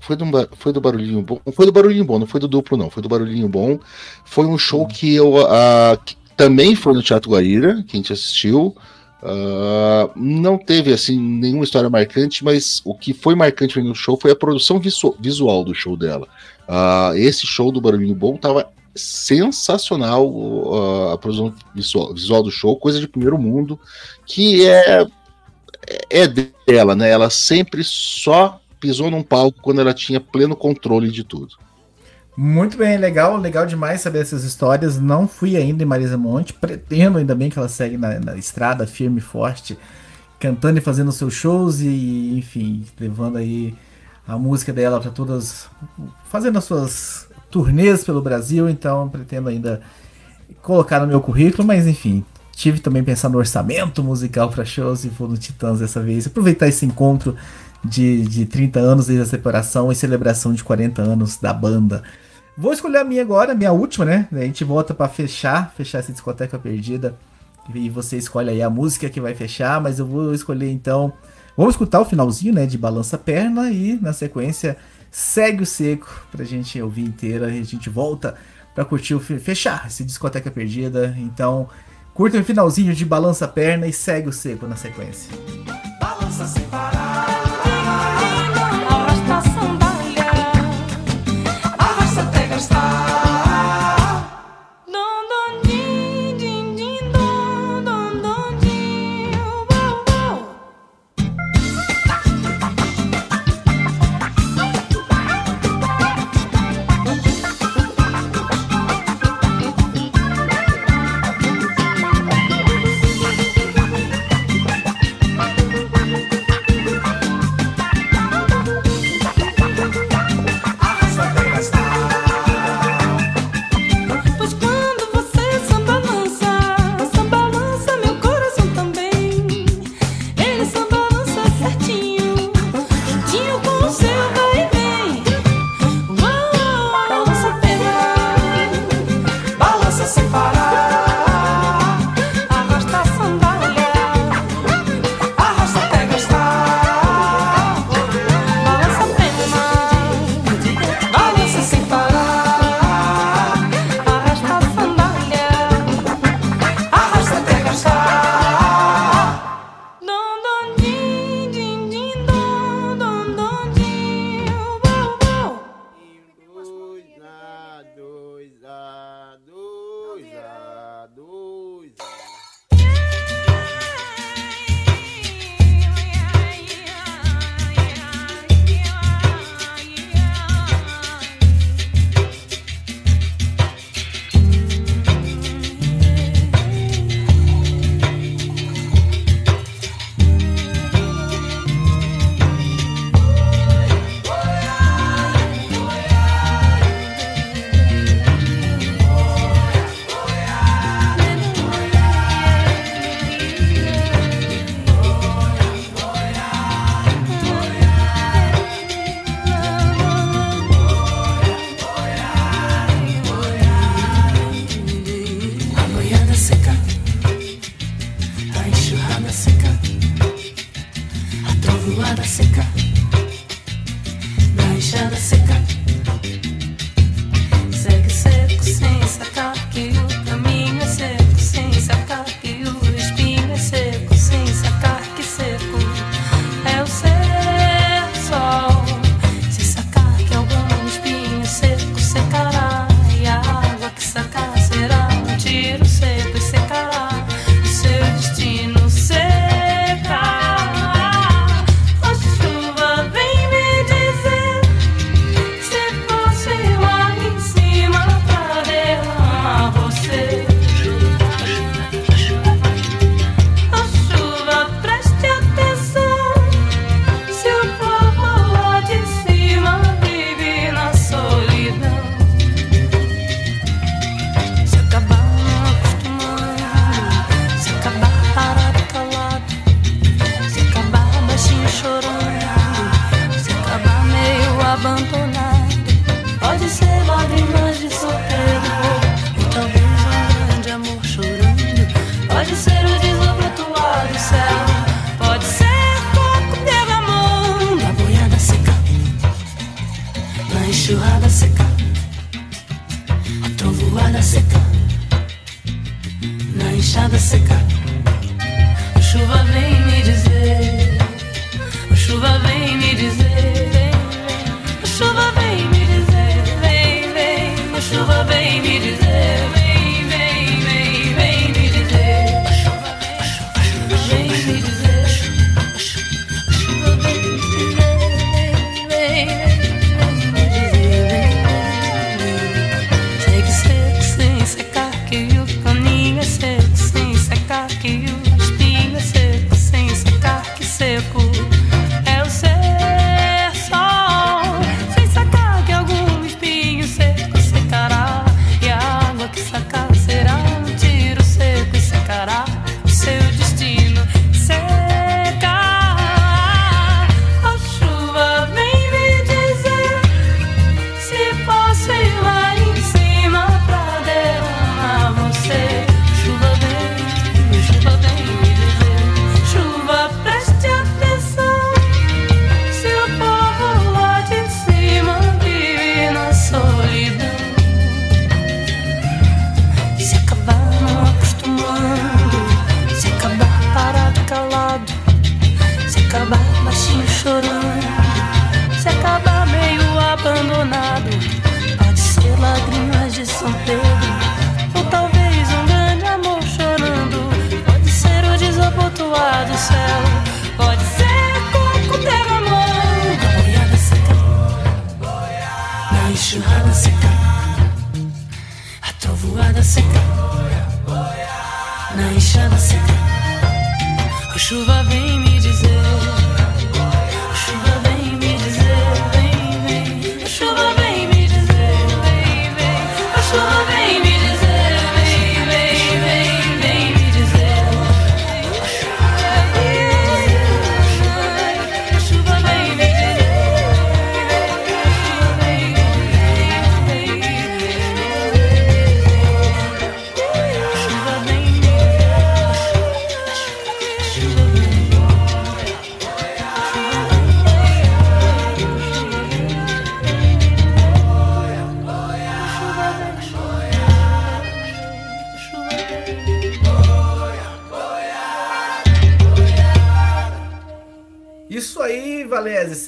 Foi 0.00 0.16
do, 0.16 0.24
foi 0.56 0.72
do 0.72 0.80
Barulhinho 0.80 1.22
Bom. 1.22 1.40
Foi 1.52 1.64
do 1.64 1.72
Barulhinho 1.72 2.04
Bom, 2.04 2.18
não 2.18 2.26
foi 2.26 2.40
do 2.40 2.48
duplo, 2.48 2.76
não. 2.76 2.90
Foi 2.90 3.00
do 3.00 3.08
Barulhinho 3.08 3.48
Bom. 3.48 3.78
Foi 4.24 4.44
um 4.44 4.58
show 4.58 4.84
que 4.84 5.14
eu. 5.14 5.36
Uh, 5.36 5.96
que 6.04 6.16
também 6.36 6.74
foi 6.74 6.92
no 6.92 7.02
Teatro 7.04 7.30
Guaíra, 7.30 7.84
que 7.86 7.96
a 7.96 7.98
gente 7.98 8.12
assistiu. 8.12 8.76
Uh, 9.22 10.10
não 10.16 10.58
teve 10.58 10.92
assim 10.92 11.16
nenhuma 11.16 11.62
história 11.62 11.88
marcante, 11.88 12.44
mas 12.44 12.82
o 12.84 12.92
que 12.92 13.14
foi 13.14 13.36
marcante 13.36 13.80
no 13.80 13.94
show 13.94 14.18
foi 14.20 14.32
a 14.32 14.36
produção 14.36 14.80
visu 14.80 15.16
visual 15.20 15.62
do 15.62 15.72
show 15.74 15.96
dela. 15.96 16.26
Uh, 16.68 17.16
esse 17.16 17.46
show 17.46 17.70
do 17.70 17.80
Barulhinho 17.80 18.14
Bom 18.16 18.36
tava 18.36 18.68
sensacional 18.94 20.28
uh, 20.28 21.10
a 21.12 21.18
produção 21.18 21.54
visual, 21.74 22.12
visual, 22.12 22.42
do 22.42 22.50
show, 22.50 22.76
coisa 22.76 22.98
de 22.98 23.06
primeiro 23.06 23.38
mundo, 23.38 23.78
que 24.26 24.66
é 24.66 25.06
é 26.10 26.26
dela, 26.28 26.94
né? 26.94 27.10
Ela 27.10 27.30
sempre 27.30 27.82
só 27.84 28.60
pisou 28.80 29.10
num 29.10 29.22
palco 29.22 29.60
quando 29.62 29.80
ela 29.80 29.94
tinha 29.94 30.20
pleno 30.20 30.56
controle 30.56 31.10
de 31.10 31.24
tudo. 31.24 31.56
Muito 32.34 32.78
bem, 32.78 32.96
legal, 32.96 33.36
legal 33.36 33.66
demais 33.66 34.00
saber 34.00 34.20
essas 34.20 34.42
histórias. 34.42 34.98
Não 34.98 35.28
fui 35.28 35.56
ainda 35.56 35.82
em 35.82 35.86
Marisa 35.86 36.16
Monte, 36.16 36.54
pretendo 36.54 37.18
ainda 37.18 37.34
bem 37.34 37.50
que 37.50 37.58
ela 37.58 37.68
segue 37.68 37.98
na, 37.98 38.18
na 38.18 38.36
estrada 38.36 38.86
firme 38.86 39.18
e 39.18 39.22
forte, 39.22 39.78
cantando 40.40 40.78
e 40.78 40.82
fazendo 40.82 41.12
seus 41.12 41.34
shows 41.34 41.80
e, 41.80 42.38
enfim, 42.38 42.86
levando 42.98 43.36
aí 43.36 43.74
a 44.26 44.38
música 44.38 44.72
dela 44.72 44.98
para 44.98 45.10
todas, 45.10 45.68
fazendo 46.30 46.56
as 46.56 46.64
suas 46.64 47.28
turnês 47.50 48.02
pelo 48.02 48.22
Brasil. 48.22 48.66
Então, 48.66 49.10
pretendo 49.10 49.50
ainda 49.50 49.82
colocar 50.62 51.00
no 51.00 51.06
meu 51.06 51.20
currículo, 51.20 51.68
mas 51.68 51.86
enfim, 51.86 52.24
tive 52.52 52.80
também 52.80 53.04
pensando 53.04 53.32
no 53.32 53.38
orçamento 53.40 54.02
musical 54.02 54.48
para 54.48 54.64
shows 54.64 55.04
e 55.04 55.08
vou 55.08 55.28
no 55.28 55.36
Titãs 55.36 55.80
dessa 55.80 56.00
vez. 56.00 56.26
Aproveitar 56.26 56.66
esse 56.66 56.86
encontro 56.86 57.36
de, 57.84 58.22
de 58.22 58.46
30 58.46 58.78
anos 58.78 59.06
desde 59.06 59.22
a 59.22 59.26
separação 59.26 59.90
e 59.90 59.94
celebração 59.94 60.52
de 60.52 60.62
40 60.62 61.02
anos 61.02 61.36
da 61.36 61.52
banda. 61.52 62.02
Vou 62.56 62.72
escolher 62.72 62.98
a 62.98 63.04
minha 63.04 63.22
agora, 63.22 63.54
minha 63.54 63.72
última, 63.72 64.04
né? 64.04 64.28
A 64.30 64.40
gente 64.40 64.62
volta 64.62 64.92
para 64.92 65.08
fechar, 65.08 65.72
fechar 65.76 65.98
essa 65.98 66.12
discoteca 66.12 66.58
perdida. 66.58 67.16
E 67.74 67.88
você 67.88 68.16
escolhe 68.16 68.50
aí 68.50 68.62
a 68.62 68.68
música 68.68 69.08
que 69.08 69.20
vai 69.20 69.34
fechar, 69.34 69.80
mas 69.80 69.98
eu 69.98 70.06
vou 70.06 70.34
escolher 70.34 70.70
então. 70.70 71.12
Vamos 71.56 71.74
escutar 71.74 72.00
o 72.00 72.04
finalzinho, 72.04 72.52
né? 72.52 72.66
De 72.66 72.76
Balança 72.76 73.16
Perna 73.16 73.70
e 73.70 73.98
na 74.00 74.12
sequência 74.12 74.76
segue 75.10 75.62
o 75.62 75.66
seco 75.66 76.08
pra 76.30 76.44
gente 76.44 76.80
ouvir 76.80 77.02
inteira 77.02 77.50
e 77.50 77.60
a 77.60 77.64
gente 77.64 77.90
volta 77.90 78.34
para 78.74 78.84
curtir 78.84 79.14
o 79.14 79.20
fechar 79.20 79.86
esse 79.86 80.04
discoteca 80.04 80.50
perdida. 80.50 81.14
Então, 81.18 81.68
curta 82.14 82.38
o 82.38 82.44
finalzinho 82.44 82.94
de 82.94 83.04
Balança 83.04 83.46
Perna 83.46 83.86
e 83.86 83.92
segue 83.92 84.28
o 84.28 84.32
seco 84.32 84.66
na 84.66 84.76
sequência. 84.76 85.30
Balança 86.00 86.46
sem 86.46 86.64
parar. 86.64 87.41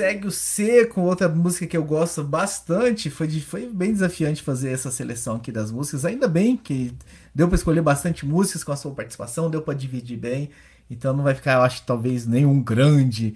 Segue 0.05 0.26
o 0.26 0.30
C 0.30 0.86
com 0.86 1.02
outra 1.02 1.28
música 1.28 1.66
que 1.66 1.76
eu 1.76 1.84
gosto 1.84 2.22
bastante. 2.22 3.09
Foi, 3.11 3.26
de- 3.26 3.40
foi 3.40 3.66
bem 3.66 3.92
desafiante 3.92 4.42
fazer 4.42 4.70
essa 4.72 4.90
seleção 4.90 5.36
aqui 5.36 5.50
das 5.50 5.70
músicas. 5.72 6.05
Ainda 6.05 6.28
bem 6.28 6.57
que 6.57 6.92
deu 7.34 7.48
para 7.48 7.57
escolher 7.57 7.80
bastante 7.82 8.26
músicas 8.26 8.62
com 8.62 8.72
a 8.72 8.76
sua 8.76 8.92
participação, 8.94 9.50
deu 9.50 9.62
para 9.62 9.74
dividir 9.74 10.18
bem. 10.18 10.50
Então 10.90 11.16
não 11.16 11.24
vai 11.24 11.34
ficar, 11.34 11.55
eu 11.55 11.62
acho, 11.62 11.82
talvez 11.86 12.26
nenhum 12.26 12.62
grande 12.62 13.34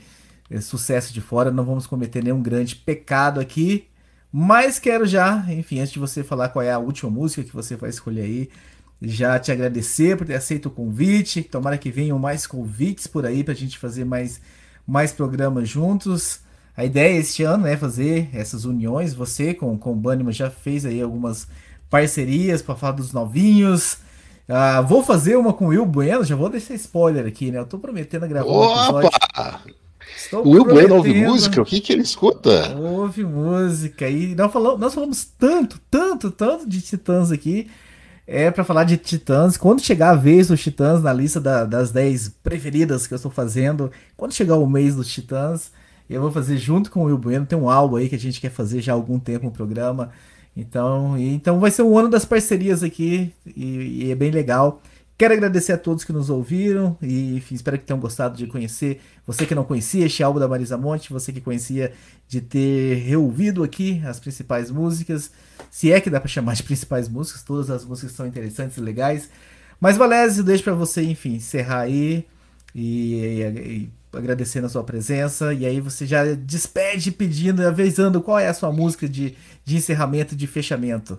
eh, 0.51 0.61
sucesso 0.61 1.13
de 1.13 1.21
fora. 1.23 1.51
Não 1.51 1.65
vamos 1.65 1.87
cometer 1.87 2.23
nenhum 2.23 2.43
grande 2.43 2.77
pecado 2.77 3.41
aqui. 3.41 3.87
Mas 4.31 4.79
quero 4.79 5.07
já, 5.07 5.47
enfim, 5.51 5.81
antes 5.81 5.93
de 5.93 5.99
você 5.99 6.23
falar 6.23 6.51
qual 6.51 6.63
é 6.63 6.71
a 6.71 6.79
última 6.79 7.11
música 7.11 7.43
que 7.43 7.55
você 7.55 7.77
vai 7.77 7.89
escolher 7.91 8.23
aí, 8.23 8.51
já 9.01 9.39
te 9.39 9.51
agradecer 9.53 10.17
por 10.19 10.27
ter 10.27 10.35
aceito 10.35 10.67
o 10.67 10.71
convite. 10.71 11.43
Tomara 11.43 11.79
que 11.79 11.91
venham 11.91 12.19
mais 12.19 12.47
convites 12.47 13.07
por 13.07 13.25
aí 13.25 13.43
pra 13.43 13.55
gente 13.55 13.79
fazer 13.79 14.05
mais, 14.05 14.41
mais 14.87 15.13
programas 15.13 15.69
juntos. 15.69 16.41
A 16.79 16.85
ideia 16.85 17.19
este 17.19 17.43
ano 17.43 17.67
é 17.67 17.77
fazer 17.77 18.29
essas 18.33 18.65
uniões. 18.65 19.13
Você 19.13 19.53
com, 19.53 19.77
com 19.77 19.91
o 19.93 19.97
Banniman 19.97 20.31
já 20.33 20.49
fez 20.49 20.87
aí 20.87 21.03
algumas 21.03 21.49
parcerias 21.91 22.63
para 22.63 22.77
falar 22.77 22.93
dos 22.93 23.13
novinhos. 23.13 23.99
Ah, 24.49 24.81
vou 24.81 25.03
fazer 25.03 25.37
uma 25.37 25.53
com 25.53 25.65
o 25.67 25.69
Will 25.71 25.85
Bueno, 25.85 26.23
já 26.23 26.37
vou 26.37 26.49
deixar 26.49 26.75
spoiler 26.75 27.27
aqui, 27.27 27.51
né? 27.51 27.59
Eu 27.59 27.67
tô 27.67 27.79
prometendo 27.81 28.29
gravar 28.29 28.49
um 28.49 28.73
episódio. 28.73 29.11
Estou 30.17 30.47
O 30.47 30.51
Will 30.53 30.65
Bueno 30.65 30.95
ouve 30.95 31.13
música? 31.27 31.61
O 31.61 31.65
que, 31.65 31.81
que 31.81 31.93
ele 31.93 32.03
escuta? 32.03 32.77
Ouve 32.79 33.25
música. 33.25 34.09
E 34.09 34.35
nós 34.37 34.53
falamos, 34.53 34.79
nós 34.81 34.95
falamos 34.95 35.25
tanto, 35.39 35.81
tanto, 35.91 36.31
tanto 36.31 36.69
de 36.69 36.81
Titãs 36.81 37.33
aqui. 37.33 37.69
É 38.27 38.51
pra 38.51 38.63
falar 38.63 38.85
de 38.85 38.97
Titãs. 38.97 39.57
Quando 39.57 39.83
chegar 39.83 40.11
a 40.11 40.15
vez 40.15 40.47
dos 40.49 40.63
Titãs 40.63 41.03
na 41.03 41.13
lista 41.13 41.41
da- 41.41 41.65
das 41.65 41.91
10 41.91 42.29
preferidas 42.43 43.07
que 43.07 43.15
eu 43.15 43.17
estou 43.17 43.31
fazendo, 43.33 43.91
quando 44.17 44.33
chegar 44.33 44.57
o 44.57 44.67
mês 44.69 44.95
dos 44.95 45.09
Titãs, 45.09 45.73
eu 46.15 46.21
vou 46.23 46.31
fazer 46.33 46.57
junto 46.57 46.91
com 46.91 47.01
o 47.03 47.05
Will 47.05 47.19
Bueno. 47.19 47.47
Tem 47.47 47.59
um 47.59 47.69
álbum 47.71 47.97
aí 47.97 48.09
que 48.09 48.15
a 48.15 48.19
gente 48.19 48.41
quer 48.41 48.51
fazer 48.51 48.81
já 48.81 48.93
há 48.93 48.95
algum 48.95 49.19
tempo 49.19 49.45
no 49.47 49.51
programa. 49.53 50.11
Então, 50.57 51.17
e- 51.19 51.35
então 51.35 51.61
vai 51.61 51.71
ser 51.71 51.83
um 51.83 51.97
ano 51.99 52.09
das 52.09 52.25
parcerias 52.25 52.83
aqui 52.83 53.33
e, 53.47 54.05
e 54.07 54.11
é 54.11 54.15
bem 54.15 54.31
legal. 54.31 54.83
Quero 55.17 55.35
agradecer 55.35 55.73
a 55.73 55.79
todos 55.79 56.05
que 56.05 56.13
nos 56.13 56.31
ouviram 56.31 56.97
e 57.03 57.37
enfim, 57.37 57.55
espero 57.57 57.77
que 57.77 57.85
tenham 57.85 57.99
gostado 58.01 58.37
de 58.37 58.47
conhecer. 58.47 59.01
Você 59.27 59.45
que 59.45 59.55
não 59.55 59.65
conhecia 59.65 60.07
este 60.07 60.23
álbum 60.23 60.39
da 60.39 60.47
Marisa 60.47 60.79
Monte, 60.79 61.13
você 61.13 61.33
que 61.33 61.41
conhecia 61.41 61.93
de 62.29 62.41
ter 62.41 62.99
reouvido 63.05 63.65
aqui 63.65 64.01
as 64.07 64.21
principais 64.21 64.71
músicas. 64.71 65.31
Se 65.71 65.91
é 65.93 66.01
que 66.01 66.09
dá 66.09 66.21
para 66.21 66.29
chamar 66.29 66.55
de 66.55 66.63
principais 66.63 67.09
músicas, 67.09 67.43
todas 67.43 67.69
as 67.69 67.85
músicas 67.85 68.13
são 68.13 68.27
interessantes 68.29 68.77
e 68.77 68.81
legais. 68.81 69.29
Mas 69.81 69.97
Valézio, 69.97 70.45
deixo 70.45 70.63
para 70.65 70.75
você, 70.75 71.03
enfim, 71.03 71.35
encerrar 71.35 71.81
aí 71.81 72.25
e, 72.75 73.15
e- 73.21 73.43
e 73.59 73.91
agradecendo 74.13 74.67
a 74.67 74.71
sua 74.71 74.85
presença. 74.85 75.53
E 75.53 75.67
aí 75.67 75.81
você 75.81 76.07
já 76.07 76.25
despede 76.35 77.11
pedindo, 77.11 77.67
avisando 77.67 78.21
qual 78.21 78.39
é 78.39 78.49
a 78.49 78.55
sua 78.55 78.73
música 78.73 79.09
de, 79.09 79.35
de 79.65 79.77
encerramento, 79.77 80.37
de 80.37 80.47
fechamento. 80.47 81.19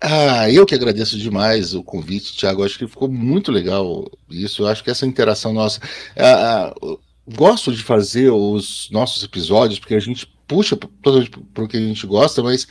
Ah, 0.00 0.50
eu 0.50 0.64
que 0.64 0.74
agradeço 0.74 1.18
demais 1.18 1.74
o 1.74 1.82
convite, 1.82 2.36
Thiago. 2.36 2.64
Acho 2.64 2.78
que 2.78 2.88
ficou 2.88 3.08
muito 3.08 3.52
legal 3.52 4.10
isso. 4.30 4.62
Eu 4.62 4.68
acho 4.68 4.82
que 4.82 4.90
essa 4.90 5.04
interação 5.04 5.52
nossa. 5.52 5.80
Ah, 6.16 6.72
ah, 6.72 6.96
gosto 7.28 7.72
de 7.72 7.82
fazer 7.82 8.30
os 8.30 8.88
nossos 8.90 9.22
episódios, 9.22 9.78
porque 9.78 9.94
a 9.94 10.00
gente 10.00 10.26
puxa 10.48 10.76
para 10.76 11.64
o 11.64 11.68
que 11.68 11.76
a 11.76 11.80
gente 11.80 12.06
gosta, 12.06 12.42
mas 12.42 12.66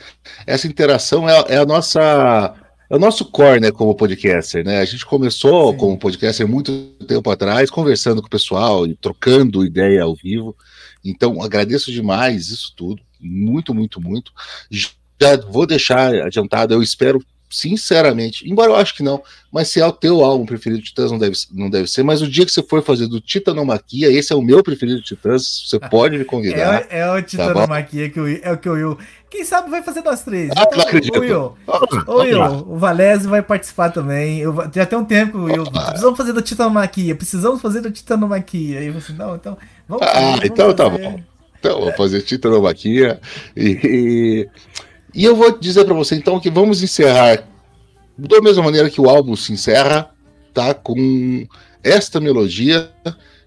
essa 0.46 0.66
interação 0.66 1.28
é, 1.28 1.44
é 1.48 1.56
a 1.58 1.64
nossa. 1.64 2.54
É 2.90 2.96
o 2.96 2.98
nosso 2.98 3.24
core, 3.24 3.60
né, 3.60 3.70
como 3.70 3.94
podcaster, 3.94 4.64
né? 4.64 4.80
A 4.80 4.84
gente 4.84 5.06
começou 5.06 5.70
Sim. 5.70 5.78
como 5.78 5.96
podcaster 5.96 6.48
muito 6.48 6.72
tempo 7.06 7.30
atrás, 7.30 7.70
conversando 7.70 8.20
com 8.20 8.26
o 8.26 8.30
pessoal 8.30 8.84
e 8.84 8.96
trocando 8.96 9.64
ideia 9.64 10.02
ao 10.02 10.16
vivo. 10.16 10.56
Então, 11.04 11.40
agradeço 11.40 11.92
demais 11.92 12.48
isso 12.48 12.74
tudo. 12.76 13.00
Muito, 13.20 13.72
muito, 13.72 14.00
muito. 14.00 14.32
Já 14.68 14.90
vou 15.48 15.66
deixar 15.66 16.12
adiantado, 16.14 16.74
eu 16.74 16.82
espero 16.82 17.24
sinceramente, 17.50 18.48
embora 18.48 18.70
eu 18.70 18.76
acho 18.76 18.94
que 18.94 19.02
não, 19.02 19.20
mas 19.50 19.68
se 19.68 19.80
é 19.80 19.86
o 19.86 19.90
teu 19.90 20.24
álbum 20.24 20.46
preferido 20.46 20.80
de 20.80 20.86
Titãs, 20.86 21.10
não 21.10 21.18
deve, 21.18 21.36
não 21.52 21.68
deve 21.68 21.90
ser. 21.90 22.04
Mas 22.04 22.22
o 22.22 22.28
dia 22.28 22.46
que 22.46 22.52
você 22.52 22.62
for 22.62 22.80
fazer 22.82 23.08
do 23.08 23.20
Titanomaquia, 23.20 24.10
esse 24.10 24.32
é 24.32 24.36
o 24.36 24.42
meu 24.42 24.62
preferido 24.62 25.00
de 25.00 25.04
Titãs, 25.04 25.64
você 25.66 25.80
pode 25.80 26.16
me 26.16 26.24
convidar. 26.24 26.86
É, 26.88 27.00
é 27.00 27.10
o 27.10 27.14
tá 27.14 27.22
Titanomaquia 27.22 28.08
que 28.08 28.20
eu, 28.20 28.28
é 28.28 28.52
o 28.52 28.56
que 28.56 28.68
eu. 28.68 28.96
Quem 29.30 29.44
sabe 29.44 29.70
vai 29.70 29.80
fazer 29.80 30.02
nós 30.02 30.22
três. 30.22 30.50
Ah, 30.56 30.68
não 30.72 30.82
acredito. 30.82 31.16
Ô, 31.16 31.20
Will, 31.20 31.54
Will, 32.08 32.42
o 32.68 32.76
Valese 32.76 33.28
vai 33.28 33.40
participar 33.40 33.90
também. 33.90 34.40
Eu, 34.40 34.52
já 34.74 34.84
tem 34.84 34.98
um 34.98 35.04
tempo 35.04 35.38
o 35.38 35.44
Will. 35.44 35.64
Precisamos 35.70 36.16
fazer 36.16 36.32
do 36.32 36.42
Titanomaquia, 36.42 37.14
precisamos 37.14 37.62
fazer 37.62 37.80
do 37.80 37.92
Titanomaquia. 37.92 38.80
Aí 38.80 38.90
você, 38.90 39.12
não, 39.12 39.36
então. 39.36 39.56
Vamos 39.88 40.04
ah, 40.04 40.12
fazer, 40.12 40.46
então 40.46 40.74
vamos 40.74 40.76
tá 40.76 40.90
fazer. 40.90 41.02
bom. 41.02 41.20
Então, 41.60 41.80
vou 41.80 41.92
fazer 41.92 42.22
Titanomaquia. 42.22 43.20
E, 43.56 43.68
e, 43.84 44.48
e 45.14 45.24
eu 45.24 45.36
vou 45.36 45.56
dizer 45.56 45.84
para 45.84 45.94
você 45.94 46.16
então 46.16 46.40
que 46.40 46.50
vamos 46.50 46.82
encerrar 46.82 47.44
da 48.18 48.40
mesma 48.40 48.64
maneira 48.64 48.90
que 48.90 49.00
o 49.00 49.08
álbum 49.08 49.36
se 49.36 49.52
encerra, 49.52 50.10
tá? 50.52 50.74
Com 50.74 51.46
esta 51.84 52.20
melodia, 52.20 52.90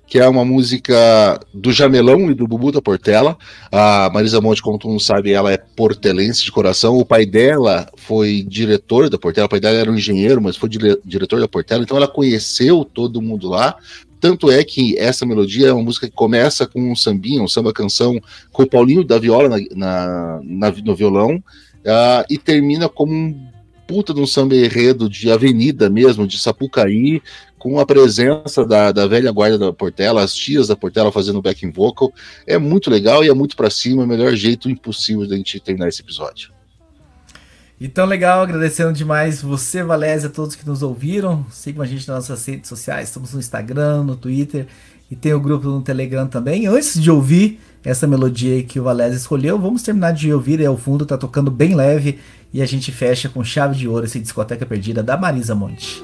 que 0.05 0.19
é 0.19 0.27
uma 0.27 0.45
música 0.45 1.39
do 1.53 1.71
Jamelão 1.71 2.29
e 2.29 2.33
do 2.33 2.47
Bubu 2.47 2.71
da 2.71 2.81
Portela. 2.81 3.37
A 3.71 4.09
Marisa 4.13 4.41
Monte, 4.41 4.61
como 4.61 4.77
todo 4.77 4.91
mundo 4.91 5.01
sabe, 5.01 5.31
ela 5.31 5.51
é 5.51 5.57
portelense 5.57 6.43
de 6.43 6.51
coração. 6.51 6.97
O 6.97 7.05
pai 7.05 7.25
dela 7.25 7.89
foi 7.95 8.45
diretor 8.47 9.09
da 9.09 9.17
Portela, 9.17 9.47
o 9.47 9.49
pai 9.49 9.59
dela 9.59 9.77
era 9.77 9.91
um 9.91 9.95
engenheiro, 9.95 10.41
mas 10.41 10.55
foi 10.55 10.69
dire 10.69 10.99
diretor 11.03 11.39
da 11.39 11.47
Portela, 11.47 11.83
então 11.83 11.97
ela 11.97 12.07
conheceu 12.07 12.85
todo 12.85 13.21
mundo 13.21 13.49
lá. 13.49 13.75
Tanto 14.19 14.49
é 14.49 14.63
que 14.63 14.97
essa 14.97 15.25
melodia 15.25 15.67
é 15.67 15.73
uma 15.73 15.83
música 15.83 16.07
que 16.07 16.15
começa 16.15 16.65
com 16.65 16.91
um 16.91 16.95
sambinha, 16.95 17.41
um 17.41 17.47
samba-canção, 17.47 18.17
com 18.51 18.63
o 18.63 18.69
Paulinho 18.69 19.03
da 19.03 19.19
Viola 19.19 19.49
na, 19.49 19.57
na, 19.75 20.39
na 20.41 20.71
no 20.71 20.95
violão, 20.95 21.35
uh, 21.35 22.23
e 22.29 22.37
termina 22.37 22.87
como 22.87 23.11
um 23.11 23.53
puta 23.85 24.13
de 24.13 24.21
um 24.21 24.25
samba 24.25 24.55
enredo 24.55 25.09
de 25.09 25.29
avenida 25.29 25.89
mesmo, 25.89 26.25
de 26.25 26.39
Sapucaí, 26.39 27.21
com 27.63 27.79
a 27.79 27.85
presença 27.85 28.65
da, 28.65 28.91
da 28.91 29.07
velha 29.07 29.31
guarda 29.31 29.57
da 29.57 29.71
Portela, 29.71 30.21
as 30.21 30.35
tias 30.35 30.67
da 30.67 30.75
Portela 30.75 31.13
fazendo 31.13 31.41
backing 31.41 31.71
vocal. 31.71 32.11
É 32.45 32.57
muito 32.57 32.89
legal 32.89 33.23
e 33.23 33.29
é 33.29 33.33
muito 33.33 33.55
para 33.55 33.69
cima, 33.69 34.01
é 34.01 34.05
o 34.05 34.07
melhor 34.07 34.35
jeito 34.35 34.69
impossível 34.69 35.25
da 35.25 35.37
gente 35.37 35.61
terminar 35.61 35.87
esse 35.87 36.01
episódio. 36.01 36.51
Então, 37.79 38.05
legal, 38.05 38.41
agradecendo 38.41 38.91
demais 38.91 39.41
você, 39.41 39.81
Valézia, 39.81 40.27
a 40.27 40.31
todos 40.31 40.57
que 40.57 40.67
nos 40.67 40.83
ouviram. 40.83 41.45
Sigam 41.49 41.81
a 41.81 41.85
gente 41.85 42.05
nas 42.05 42.29
nossas 42.29 42.45
redes 42.45 42.67
sociais, 42.67 43.07
estamos 43.07 43.33
no 43.33 43.39
Instagram, 43.39 44.03
no 44.03 44.17
Twitter 44.17 44.67
e 45.09 45.15
tem 45.15 45.33
o 45.33 45.39
grupo 45.39 45.65
no 45.69 45.81
Telegram 45.81 46.27
também. 46.27 46.67
Antes 46.67 47.01
de 47.01 47.09
ouvir 47.09 47.61
essa 47.81 48.05
melodia 48.05 48.61
que 48.63 48.77
o 48.77 48.83
Valézia 48.83 49.15
escolheu, 49.15 49.57
vamos 49.57 49.83
terminar 49.83 50.11
de 50.11 50.33
ouvir, 50.33 50.59
é 50.59 50.69
o 50.69 50.75
fundo, 50.75 51.05
tá 51.05 51.17
tocando 51.17 51.49
bem 51.49 51.75
leve 51.75 52.19
e 52.53 52.61
a 52.61 52.65
gente 52.65 52.91
fecha 52.91 53.29
com 53.29 53.41
chave 53.41 53.77
de 53.77 53.87
ouro 53.87 54.05
esse 54.05 54.19
discoteca 54.19 54.65
perdida 54.65 55.01
da 55.01 55.15
Marisa 55.15 55.55
Monte. 55.55 56.03